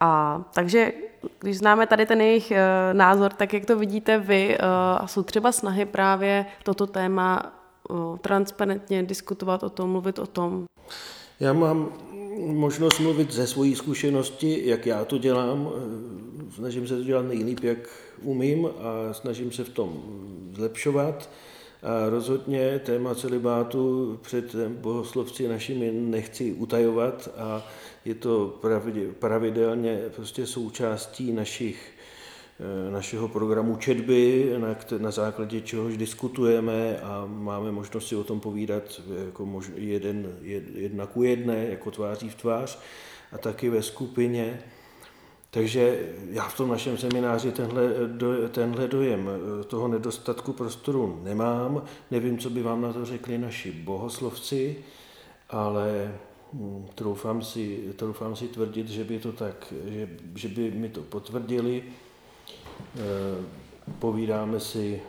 A 0.00 0.42
takže 0.54 0.92
když 1.40 1.58
známe 1.58 1.86
tady 1.86 2.06
ten 2.06 2.20
jejich 2.20 2.50
uh, 2.50 2.56
názor, 2.92 3.32
tak 3.32 3.52
jak 3.52 3.64
to 3.66 3.76
vidíte 3.76 4.18
vy, 4.18 4.58
uh, 4.58 4.64
a 5.02 5.06
jsou 5.06 5.22
třeba 5.22 5.52
snahy 5.52 5.84
právě 5.84 6.46
toto 6.62 6.86
téma 6.86 7.52
transparentně 8.20 9.02
diskutovat 9.02 9.62
o 9.62 9.70
tom, 9.70 9.90
mluvit 9.90 10.18
o 10.18 10.26
tom? 10.26 10.64
Já 11.40 11.52
mám 11.52 11.88
možnost 12.38 12.98
mluvit 12.98 13.32
ze 13.32 13.46
svojí 13.46 13.74
zkušenosti, 13.74 14.62
jak 14.64 14.86
já 14.86 15.04
to 15.04 15.18
dělám. 15.18 15.72
Snažím 16.54 16.88
se 16.88 16.96
to 16.96 17.04
dělat 17.04 17.26
nejlíp, 17.26 17.64
jak 17.64 17.78
umím 18.22 18.66
a 18.66 19.12
snažím 19.12 19.52
se 19.52 19.64
v 19.64 19.68
tom 19.68 20.02
zlepšovat. 20.54 21.30
A 21.82 22.10
rozhodně 22.10 22.80
téma 22.84 23.14
celibátu 23.14 24.18
před 24.22 24.54
bohoslovci 24.54 25.48
našimi 25.48 25.92
nechci 25.92 26.52
utajovat 26.52 27.28
a 27.36 27.66
je 28.04 28.14
to 28.14 28.60
pravidelně 29.18 30.00
prostě 30.16 30.46
součástí 30.46 31.32
našich 31.32 31.95
Eh, 31.95 31.95
našeho 32.90 33.28
programu 33.28 33.76
četby, 33.76 34.52
na, 34.58 34.76
na 34.98 35.10
základě 35.10 35.60
čehož 35.60 35.96
diskutujeme 35.96 37.00
a 37.00 37.26
máme 37.26 37.72
možnost 37.72 38.08
si 38.08 38.16
o 38.16 38.24
tom 38.24 38.40
povídat 38.40 39.00
jako 39.26 39.46
mož, 39.46 39.70
jeden, 39.74 40.36
jed, 40.40 40.64
jedna 40.74 41.06
ku 41.06 41.22
jedné, 41.22 41.66
jako 41.66 41.90
tváří 41.90 42.28
v 42.28 42.34
tvář 42.34 42.78
a 43.32 43.38
taky 43.38 43.70
ve 43.70 43.82
skupině. 43.82 44.62
Takže 45.50 46.12
já 46.30 46.48
v 46.48 46.56
tom 46.56 46.68
našem 46.68 46.98
semináři 46.98 47.52
tenhle, 47.52 47.82
do, 48.06 48.48
tenhle 48.48 48.88
dojem 48.88 49.30
eh, 49.30 49.64
toho 49.64 49.88
nedostatku 49.88 50.52
prostoru 50.52 51.20
nemám. 51.22 51.82
Nevím, 52.10 52.38
co 52.38 52.50
by 52.50 52.62
vám 52.62 52.82
na 52.82 52.92
to 52.92 53.04
řekli 53.04 53.38
naši 53.38 53.72
bohoslovci, 53.72 54.76
ale 55.50 56.14
hm, 56.52 56.86
troufám 56.94 57.42
si, 57.42 57.92
troufám 57.96 58.36
si 58.36 58.48
tvrdit, 58.48 58.88
že 58.88 59.04
by 59.04 59.18
to 59.18 59.32
tak, 59.32 59.74
že, 59.88 60.08
že 60.34 60.48
by 60.48 60.70
mi 60.70 60.88
to 60.88 61.02
potvrdili. 61.02 61.82
Eh, 62.96 63.44
povídáme 63.98 64.60
si 64.60 65.02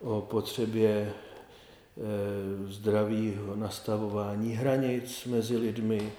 o 0.00 0.20
potřebě 0.20 1.12
eh, 1.12 2.72
zdravého 2.72 3.56
nastavování 3.56 4.52
hranic 4.52 5.24
mezi 5.24 5.56
lidmi, 5.56 6.12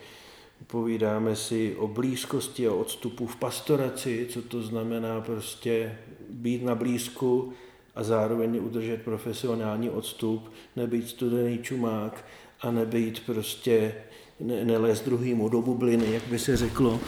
povídáme 0.68 1.36
si 1.36 1.76
o 1.76 1.88
blízkosti 1.88 2.68
a 2.68 2.74
odstupu 2.74 3.28
v 3.28 3.36
pastoraci, 3.36 4.28
co 4.30 4.42
to 4.42 4.62
znamená 4.62 5.22
prostě 5.22 5.98
být 6.30 6.64
na 6.64 6.76
blízku 6.76 7.54
a 7.96 8.04
zároveň 8.04 8.60
udržet 8.64 9.02
profesionální 9.02 9.90
odstup, 9.90 10.52
nebýt 10.76 11.10
studený 11.10 11.58
čumák 11.58 12.26
a 12.62 12.72
nebýt 12.72 13.26
prostě, 13.26 13.96
ne, 14.40 14.66
nelézt 14.66 15.06
druhýmu 15.06 15.50
do 15.50 15.62
bubliny, 15.62 16.14
jak 16.14 16.28
by 16.28 16.40
se 16.40 16.58
řeklo. 16.58 17.00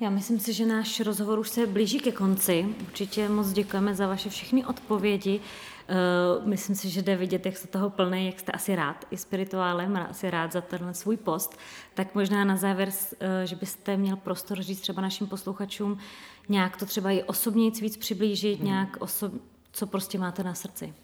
Já 0.00 0.10
myslím 0.10 0.40
si, 0.40 0.52
že 0.52 0.66
náš 0.66 1.00
rozhovor 1.00 1.38
už 1.38 1.48
se 1.48 1.66
blíží 1.66 2.00
ke 2.00 2.12
konci. 2.12 2.66
Určitě 2.86 3.28
moc 3.28 3.52
děkujeme 3.52 3.94
za 3.94 4.06
vaše 4.06 4.30
všechny 4.30 4.64
odpovědi. 4.64 5.40
Eh, 5.88 5.94
myslím 6.44 6.76
si, 6.76 6.90
že 6.90 7.02
jde 7.02 7.16
vidět, 7.16 7.46
jak 7.46 7.56
jste 7.56 7.68
toho 7.68 7.90
plný, 7.90 8.26
jak 8.26 8.40
jste 8.40 8.52
asi 8.52 8.76
rád 8.76 9.04
i 9.10 9.16
spirituálem, 9.16 10.06
asi 10.10 10.30
rád 10.30 10.52
za 10.52 10.60
tenhle 10.60 10.94
svůj 10.94 11.16
post. 11.16 11.58
Tak 11.94 12.14
možná 12.14 12.44
na 12.44 12.56
závěr, 12.56 12.90
eh, 13.20 13.46
že 13.46 13.56
byste 13.56 13.96
měl 13.96 14.16
prostor 14.16 14.62
říct 14.62 14.80
třeba 14.80 15.02
našim 15.02 15.26
posluchačům 15.26 15.98
nějak 16.48 16.76
to 16.76 16.86
třeba 16.86 17.10
i 17.10 17.22
osobně 17.22 17.70
víc 17.70 17.96
přiblížit, 17.96 18.58
hmm. 18.58 18.68
nějak 18.68 18.96
osob, 19.00 19.32
co 19.72 19.86
prostě 19.86 20.18
máte 20.18 20.42
na 20.42 20.54
srdci. 20.54 20.94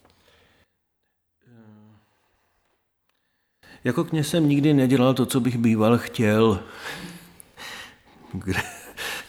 Jako 3.85 4.05
kně 4.05 4.25
jsem 4.25 4.49
nikdy 4.49 4.75
nedělal 4.75 5.15
to, 5.15 5.27
co 5.27 5.41
bych 5.41 5.59
býval 5.59 5.99
chtěl. 5.99 6.63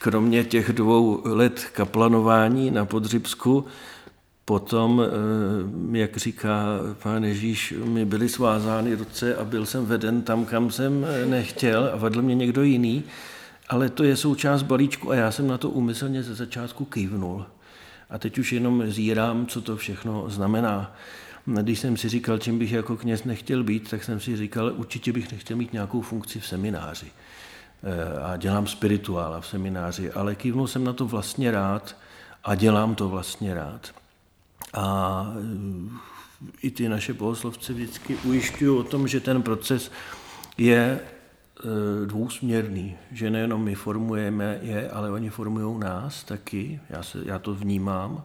Kromě 0.04 0.44
těch 0.44 0.74
dvou 0.74 1.22
let 1.26 1.66
kaplanování 1.74 2.72
na 2.72 2.86
Podřibsku, 2.86 3.66
potom, 4.46 5.02
eh, 5.02 5.98
jak 5.98 6.18
říká 6.18 6.66
pán 7.04 7.24
Ježíš, 7.24 7.74
mi 7.86 8.06
byly 8.06 8.30
svázány 8.30 8.96
ruce 8.96 9.36
a 9.36 9.46
byl 9.46 9.66
jsem 9.66 9.86
veden 9.86 10.22
tam, 10.22 10.46
kam 10.46 10.72
jsem 10.72 11.06
eh, 11.10 11.26
nechtěl 11.26 11.90
a 11.94 11.98
vedl 11.98 12.22
mě 12.22 12.36
někdo 12.36 12.64
jiný, 12.64 13.04
ale 13.70 13.90
to 13.90 14.04
je 14.04 14.16
součást 14.16 14.64
balíčku 14.64 15.12
a 15.12 15.16
já 15.16 15.32
jsem 15.32 15.48
na 15.48 15.58
to 15.58 15.70
úmyslně 15.70 16.24
ze 16.24 16.36
začátku 16.36 16.86
kývnul. 16.86 17.46
A 18.10 18.18
teď 18.18 18.38
už 18.38 18.54
jenom 18.54 18.84
zírám, 18.92 19.46
co 19.46 19.62
to 19.62 19.78
všechno 19.78 20.30
znamená. 20.30 20.96
Když 21.46 21.80
jsem 21.80 21.98
si 21.98 22.10
říkal, 22.10 22.38
čím 22.38 22.60
bych 22.60 22.72
jako 22.72 22.98
kněz 22.98 23.24
nechtěl 23.24 23.64
být, 23.64 23.90
tak 23.90 24.04
jsem 24.04 24.20
si 24.20 24.38
říkal, 24.38 24.74
určitě 24.76 25.14
bych 25.14 25.32
nechtěl 25.32 25.58
mít 25.58 25.74
nějakou 25.74 26.02
funkci 26.02 26.40
v 26.40 26.48
semináři. 26.48 27.08
Eh, 27.84 28.20
a 28.20 28.38
dělám 28.38 28.68
spirituála 28.68 29.42
v 29.42 29.48
semináři, 29.48 30.12
ale 30.12 30.36
kývnul 30.36 30.68
jsem 30.68 30.84
na 30.84 30.94
to 30.94 31.06
vlastně 31.06 31.52
rád 31.52 31.96
a 32.44 32.56
dělám 32.56 32.96
to 32.96 33.10
vlastně 33.10 33.54
rád. 33.54 33.92
A 34.74 35.28
eh, 35.36 36.50
i 36.62 36.72
ty 36.72 36.90
naše 36.90 37.14
bohoslovce 37.14 37.74
vždycky 37.74 38.16
ujišťují 38.16 38.80
o 38.80 38.84
tom, 38.84 39.08
že 39.08 39.20
ten 39.20 39.42
proces 39.42 39.92
je 40.58 41.00
eh, 41.00 42.06
dvousměrný, 42.06 42.96
že 43.12 43.30
nejenom 43.30 43.64
my 43.64 43.76
formujeme 43.76 44.60
je, 44.62 44.90
ale 44.90 45.12
oni 45.12 45.30
formují 45.30 45.80
nás 45.80 46.24
taky, 46.24 46.80
já, 46.90 47.04
se, 47.04 47.20
já 47.26 47.40
to 47.40 47.54
vnímám. 47.54 48.24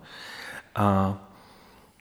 A 0.74 1.18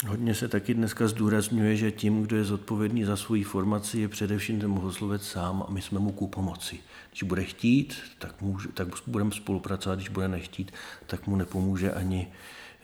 Hodně 0.06 0.36
se 0.36 0.48
taky 0.48 0.74
dneska 0.74 1.08
zdůrazňuje, 1.08 1.76
že 1.76 1.92
tím, 1.92 2.24
kdo 2.24 2.38
je 2.38 2.44
zodpovědný 2.44 3.04
za 3.04 3.16
svoji 3.16 3.44
formaci, 3.44 4.00
je 4.00 4.08
především 4.08 4.60
ten 4.60 4.74
bohoslovec 4.74 5.28
sám 5.28 5.64
a 5.68 5.72
my 5.72 5.82
jsme 5.82 6.00
mu 6.00 6.12
ku 6.12 6.28
pomoci. 6.28 6.80
Když 7.18 7.30
bude 7.30 7.44
chtít, 7.44 7.98
tak, 8.20 8.42
může, 8.42 8.70
tak 8.70 8.88
budeme 9.08 9.32
spolupracovat, 9.32 9.96
když 9.96 10.10
bude 10.10 10.28
nechtít, 10.28 10.72
tak 11.06 11.28
mu 11.28 11.36
nepomůže 11.36 11.92
ani 11.92 12.28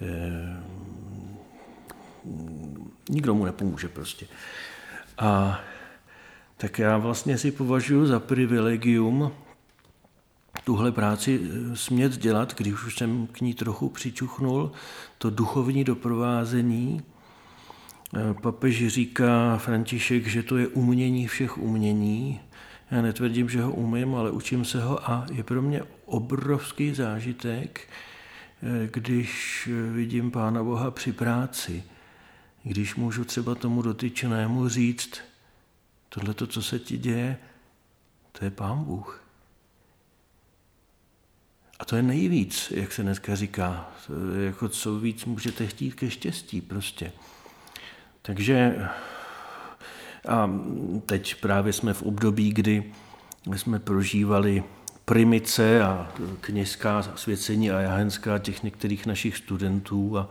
eh, 0.01 0.63
nikdo 3.09 3.35
mu 3.35 3.45
nepomůže 3.45 3.87
prostě. 3.87 4.27
A 5.17 5.59
tak 6.57 6.79
já 6.79 6.97
vlastně 6.97 7.37
si 7.37 7.51
považuji 7.51 8.05
za 8.05 8.19
privilegium 8.19 9.31
tuhle 10.63 10.91
práci 10.91 11.41
eh, 11.43 11.75
smět 11.75 12.17
dělat, 12.17 12.55
když 12.57 12.73
už 12.73 12.97
jsem 12.97 13.27
k 13.27 13.41
ní 13.41 13.53
trochu 13.53 13.89
přičuchnul, 13.89 14.71
to 15.17 15.29
duchovní 15.29 15.83
doprovázení. 15.83 17.01
Eh, 18.15 18.33
papež 18.33 18.87
říká 18.87 19.57
František, 19.57 20.27
že 20.27 20.43
to 20.43 20.57
je 20.57 20.67
umění 20.67 21.27
všech 21.27 21.57
umění. 21.57 22.41
Já 22.91 23.01
netvrdím, 23.01 23.49
že 23.49 23.61
ho 23.61 23.71
umím, 23.71 24.15
ale 24.15 24.31
učím 24.31 24.65
se 24.65 24.83
ho 24.83 25.09
a 25.09 25.25
je 25.31 25.43
pro 25.43 25.61
mě 25.61 25.83
obrovský 26.05 26.93
zážitek, 26.93 27.89
eh, 28.63 28.89
když 28.93 29.69
vidím 29.93 30.31
Pána 30.31 30.63
Boha 30.63 30.91
při 30.91 31.11
práci, 31.11 31.83
když 32.63 32.95
můžu 32.95 33.25
třeba 33.25 33.55
tomu 33.55 33.81
dotyčnému 33.81 34.69
říct, 34.69 35.21
tohle, 36.09 36.33
co 36.47 36.61
se 36.61 36.79
ti 36.79 36.97
děje, 36.97 37.37
to 38.31 38.45
je 38.45 38.51
Pán 38.51 38.83
Bůh. 38.83 39.23
A 41.79 41.85
to 41.85 41.95
je 41.95 42.03
nejvíc, 42.03 42.71
jak 42.75 42.91
se 42.91 43.03
dneska 43.03 43.35
říká, 43.35 43.91
jako 44.45 44.69
co 44.69 44.99
víc 44.99 45.25
můžete 45.25 45.67
chtít 45.67 45.95
ke 45.95 46.09
štěstí 46.09 46.61
prostě. 46.61 47.11
Takže 48.21 48.87
a 50.27 50.49
teď 51.05 51.35
právě 51.41 51.73
jsme 51.73 51.93
v 51.93 52.03
období, 52.03 52.53
kdy 52.53 52.83
jsme 53.55 53.79
prožívali 53.79 54.63
primice 55.05 55.83
a 55.83 56.11
kněžská 56.41 57.01
svěcení 57.15 57.71
a 57.71 57.79
jahenská 57.79 58.37
těch 58.37 58.63
některých 58.63 59.05
našich 59.05 59.37
studentů 59.37 60.17
a 60.17 60.29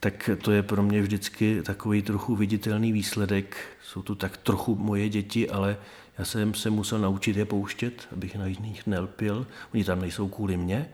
tak 0.00 0.30
to 0.42 0.52
je 0.52 0.62
pro 0.62 0.82
mě 0.82 1.02
vždycky 1.02 1.62
takový 1.62 2.02
trochu 2.02 2.36
viditelný 2.36 2.92
výsledek. 2.92 3.56
Jsou 3.82 4.02
to 4.02 4.14
tak 4.14 4.36
trochu 4.36 4.74
moje 4.74 5.08
děti, 5.08 5.50
ale 5.50 5.76
já 6.18 6.24
jsem 6.24 6.54
se 6.54 6.70
musel 6.70 6.98
naučit 6.98 7.36
je 7.36 7.44
pouštět, 7.44 8.08
abych 8.12 8.36
na 8.36 8.48
nich 8.48 8.86
nelpil. 8.86 9.46
Oni 9.74 9.84
tam 9.84 10.00
nejsou 10.00 10.28
kvůli 10.28 10.56
mně, 10.56 10.88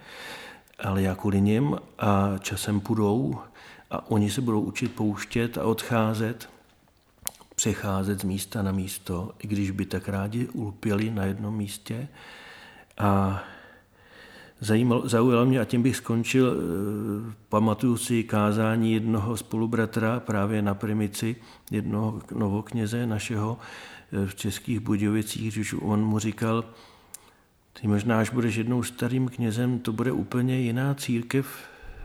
ale 0.78 1.03
já 1.03 1.14
kvůli 1.14 1.41
nim 1.41 1.76
a 1.99 2.39
časem 2.41 2.80
půjdou 2.80 3.39
a 3.91 4.11
oni 4.11 4.30
se 4.30 4.41
budou 4.41 4.61
učit 4.61 4.95
pouštět 4.95 5.59
a 5.59 5.64
odcházet, 5.64 6.49
přecházet 7.59 8.21
z 8.21 8.25
místa 8.25 8.63
na 8.63 8.73
místo, 8.73 9.35
i 9.39 9.47
když 9.47 9.71
by 9.71 9.87
tak 9.87 10.09
rádi 10.09 10.49
ulpěli 10.49 11.11
na 11.11 11.25
jednom 11.25 11.57
místě. 11.57 12.09
A 12.99 13.43
zajímalo, 14.61 15.09
zaujalo 15.09 15.47
mě, 15.47 15.61
a 15.61 15.65
tím 15.65 15.83
bych 15.83 15.97
skončil, 15.97 16.57
eh, 16.57 17.35
pamatuju 17.49 17.97
si 17.97 18.25
kázání 18.25 18.93
jednoho 18.93 19.37
spolubratra 19.37 20.21
právě 20.21 20.63
na 20.63 20.75
primici, 20.75 21.37
jednoho 21.71 22.23
novokněze 22.35 23.07
našeho, 23.07 23.59
v 24.27 24.35
Českých 24.35 24.81
Budějovicích, 24.81 25.55
když 25.55 25.75
on 25.83 26.05
mu 26.05 26.19
říkal, 26.19 26.65
ty 27.81 27.89
možná, 27.89 28.19
až 28.19 28.31
budeš 28.31 28.55
jednou 28.55 28.83
starým 28.83 29.29
knězem, 29.29 29.79
to 29.79 29.93
bude 29.93 30.13
úplně 30.13 30.61
jiná 30.61 30.95
církev, 30.95 31.47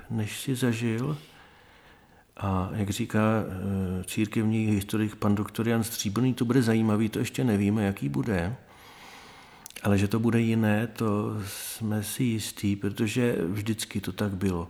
než 0.09 0.41
si 0.41 0.55
zažil. 0.55 1.17
A 2.37 2.69
jak 2.73 2.89
říká 2.89 3.21
eh, 3.21 4.03
církevní 4.03 4.65
historik 4.65 5.15
pan 5.15 5.35
doktor 5.35 5.67
Jan 5.67 5.83
Stříbrný, 5.83 6.33
to 6.33 6.45
bude 6.45 6.61
zajímavý, 6.61 7.09
to 7.09 7.19
ještě 7.19 7.43
nevíme, 7.43 7.85
jaký 7.85 8.09
bude. 8.09 8.55
Ale 9.83 9.97
že 9.97 10.07
to 10.07 10.19
bude 10.19 10.41
jiné, 10.41 10.87
to 10.87 11.37
jsme 11.47 12.03
si 12.03 12.23
jistí, 12.23 12.75
protože 12.75 13.35
vždycky 13.47 14.01
to 14.01 14.11
tak 14.11 14.35
bylo. 14.35 14.69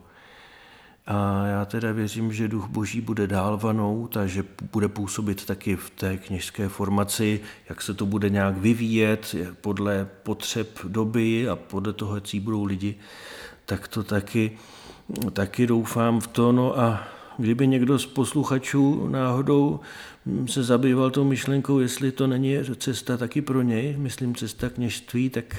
A 1.05 1.45
já 1.45 1.66
teda 1.66 1.91
věřím, 1.91 2.34
že 2.34 2.47
duch 2.47 2.68
boží 2.68 3.01
bude 3.01 3.28
dál 3.28 3.57
vanout 3.57 4.18
a 4.18 4.28
že 4.28 4.45
bude 4.72 4.88
působit 4.88 5.45
taky 5.45 5.76
v 5.76 5.89
té 5.89 6.18
kněžské 6.18 6.70
formaci, 6.70 7.41
jak 7.70 7.82
se 7.82 7.93
to 7.93 8.05
bude 8.05 8.30
nějak 8.30 8.57
vyvíjet 8.57 9.36
podle 9.61 10.07
potřeb 10.24 10.80
doby 10.88 11.49
a 11.49 11.55
podle 11.55 11.93
toho, 11.93 12.16
jak 12.16 12.36
budou 12.39 12.64
lidi, 12.64 12.95
tak 13.66 13.88
to 13.88 14.03
taky, 14.03 14.51
taky 15.34 15.68
doufám 15.68 16.20
v 16.20 16.28
to. 16.28 16.51
No 16.51 16.80
a 16.80 17.07
kdyby 17.38 17.68
někdo 17.68 18.00
z 18.00 18.06
posluchačů 18.06 19.08
náhodou 19.08 19.80
se 20.46 20.64
zabýval 20.64 21.12
tou 21.12 21.24
myšlenkou, 21.24 21.80
jestli 21.80 22.12
to 22.12 22.28
není 22.28 22.58
cesta 22.78 23.18
taky 23.18 23.42
pro 23.42 23.62
něj, 23.62 23.96
myslím 23.98 24.36
cesta 24.36 24.70
kněžství, 24.70 25.30
tak 25.30 25.58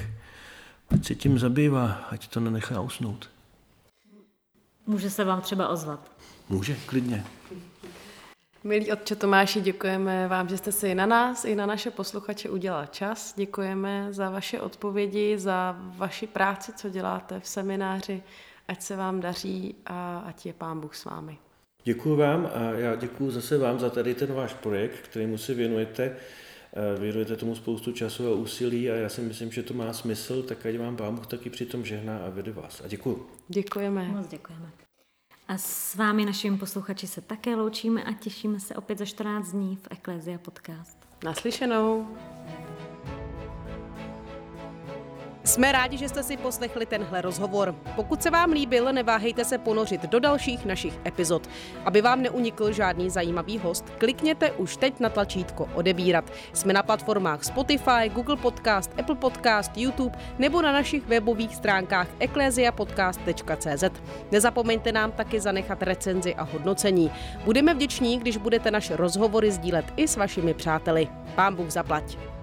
ať 0.89 1.05
se 1.05 1.15
tím 1.15 1.39
zabývá, 1.39 1.91
ať 1.91 2.27
to 2.27 2.39
nenechá 2.39 2.81
usnout. 2.81 3.29
Může 4.87 5.09
se 5.09 5.23
vám 5.23 5.41
třeba 5.41 5.67
ozvat. 5.67 6.11
Může, 6.49 6.77
klidně. 6.85 7.25
Milí 8.63 8.91
otče 8.91 9.15
Tomáši, 9.15 9.61
děkujeme 9.61 10.27
vám, 10.27 10.49
že 10.49 10.57
jste 10.57 10.71
si 10.71 10.95
na 10.95 11.05
nás 11.05 11.45
i 11.45 11.55
na 11.55 11.65
naše 11.65 11.91
posluchače 11.91 12.49
udělal 12.49 12.85
čas. 12.85 13.33
Děkujeme 13.37 14.07
za 14.13 14.29
vaše 14.29 14.61
odpovědi, 14.61 15.37
za 15.37 15.75
vaši 15.79 16.27
práci, 16.27 16.73
co 16.73 16.89
děláte 16.89 17.39
v 17.39 17.47
semináři. 17.47 18.23
Ať 18.67 18.81
se 18.81 18.95
vám 18.95 19.19
daří 19.19 19.75
a 19.85 20.23
ať 20.25 20.45
je 20.45 20.53
Pán 20.53 20.79
Bůh 20.79 20.95
s 20.95 21.05
vámi. 21.05 21.37
Děkuji 21.87 22.15
vám 22.15 22.49
a 22.53 22.59
já 22.71 22.95
děkuji 22.95 23.31
zase 23.31 23.57
vám 23.57 23.79
za 23.79 23.89
tady 23.89 24.15
ten 24.15 24.33
váš 24.33 24.53
projekt, 24.53 24.99
kterému 25.01 25.37
se 25.37 25.53
věnujete. 25.53 26.15
Eh, 26.73 26.99
věnujete 26.99 27.35
tomu 27.35 27.55
spoustu 27.55 27.91
času 27.91 28.27
a 28.27 28.35
úsilí 28.35 28.91
a 28.91 28.95
já 28.95 29.09
si 29.09 29.21
myslím, 29.21 29.51
že 29.51 29.63
to 29.63 29.73
má 29.73 29.93
smysl, 29.93 30.43
tak 30.43 30.65
ať 30.65 30.77
vám 30.77 31.15
Bůh 31.15 31.27
taky 31.27 31.49
přitom 31.49 31.85
žehná 31.85 32.17
a 32.17 32.29
vede 32.29 32.51
vás. 32.51 32.81
A 32.81 32.87
děkuji. 32.87 33.29
Děkujeme. 33.47 34.07
Moc 34.07 34.27
děkujeme. 34.27 34.69
A 35.47 35.57
s 35.57 35.95
vámi, 35.95 36.25
našimi 36.25 36.57
posluchači, 36.57 37.07
se 37.07 37.21
také 37.21 37.55
loučíme 37.55 38.03
a 38.03 38.13
těšíme 38.13 38.59
se 38.59 38.75
opět 38.75 38.99
za 38.99 39.05
14 39.05 39.51
dní 39.51 39.75
v 39.75 39.87
Ecclesia 39.91 40.37
Podcast. 40.37 40.97
Naslyšenou. 41.23 42.07
Jsme 45.45 45.71
rádi, 45.71 45.97
že 45.97 46.09
jste 46.09 46.23
si 46.23 46.37
poslechli 46.37 46.85
tenhle 46.85 47.21
rozhovor. 47.21 47.75
Pokud 47.95 48.23
se 48.23 48.29
vám 48.29 48.51
líbil, 48.51 48.93
neváhejte 48.93 49.45
se 49.45 49.57
ponořit 49.57 50.01
do 50.01 50.19
dalších 50.19 50.65
našich 50.65 50.99
epizod. 51.05 51.49
Aby 51.85 52.01
vám 52.01 52.21
neunikl 52.21 52.71
žádný 52.71 53.09
zajímavý 53.09 53.57
host, 53.57 53.85
klikněte 53.97 54.51
už 54.51 54.77
teď 54.77 54.99
na 54.99 55.09
tlačítko 55.09 55.69
odebírat. 55.73 56.31
Jsme 56.53 56.73
na 56.73 56.83
platformách 56.83 57.43
Spotify, 57.43 58.09
Google 58.13 58.35
Podcast, 58.35 58.91
Apple 58.99 59.15
Podcast, 59.15 59.77
YouTube 59.77 60.17
nebo 60.39 60.61
na 60.61 60.71
našich 60.71 61.05
webových 61.07 61.55
stránkách 61.55 62.07
ecclesiapodcast.cz. 62.19 63.83
Nezapomeňte 64.31 64.91
nám 64.91 65.11
taky 65.11 65.39
zanechat 65.39 65.83
recenzi 65.83 66.35
a 66.35 66.43
hodnocení. 66.43 67.11
Budeme 67.43 67.73
vděční, 67.73 68.19
když 68.19 68.37
budete 68.37 68.71
naše 68.71 68.95
rozhovory 68.95 69.51
sdílet 69.51 69.85
i 69.97 70.07
s 70.07 70.15
vašimi 70.15 70.53
přáteli. 70.53 71.07
Pán 71.35 71.55
Bůh 71.55 71.69
zaplať. 71.69 72.34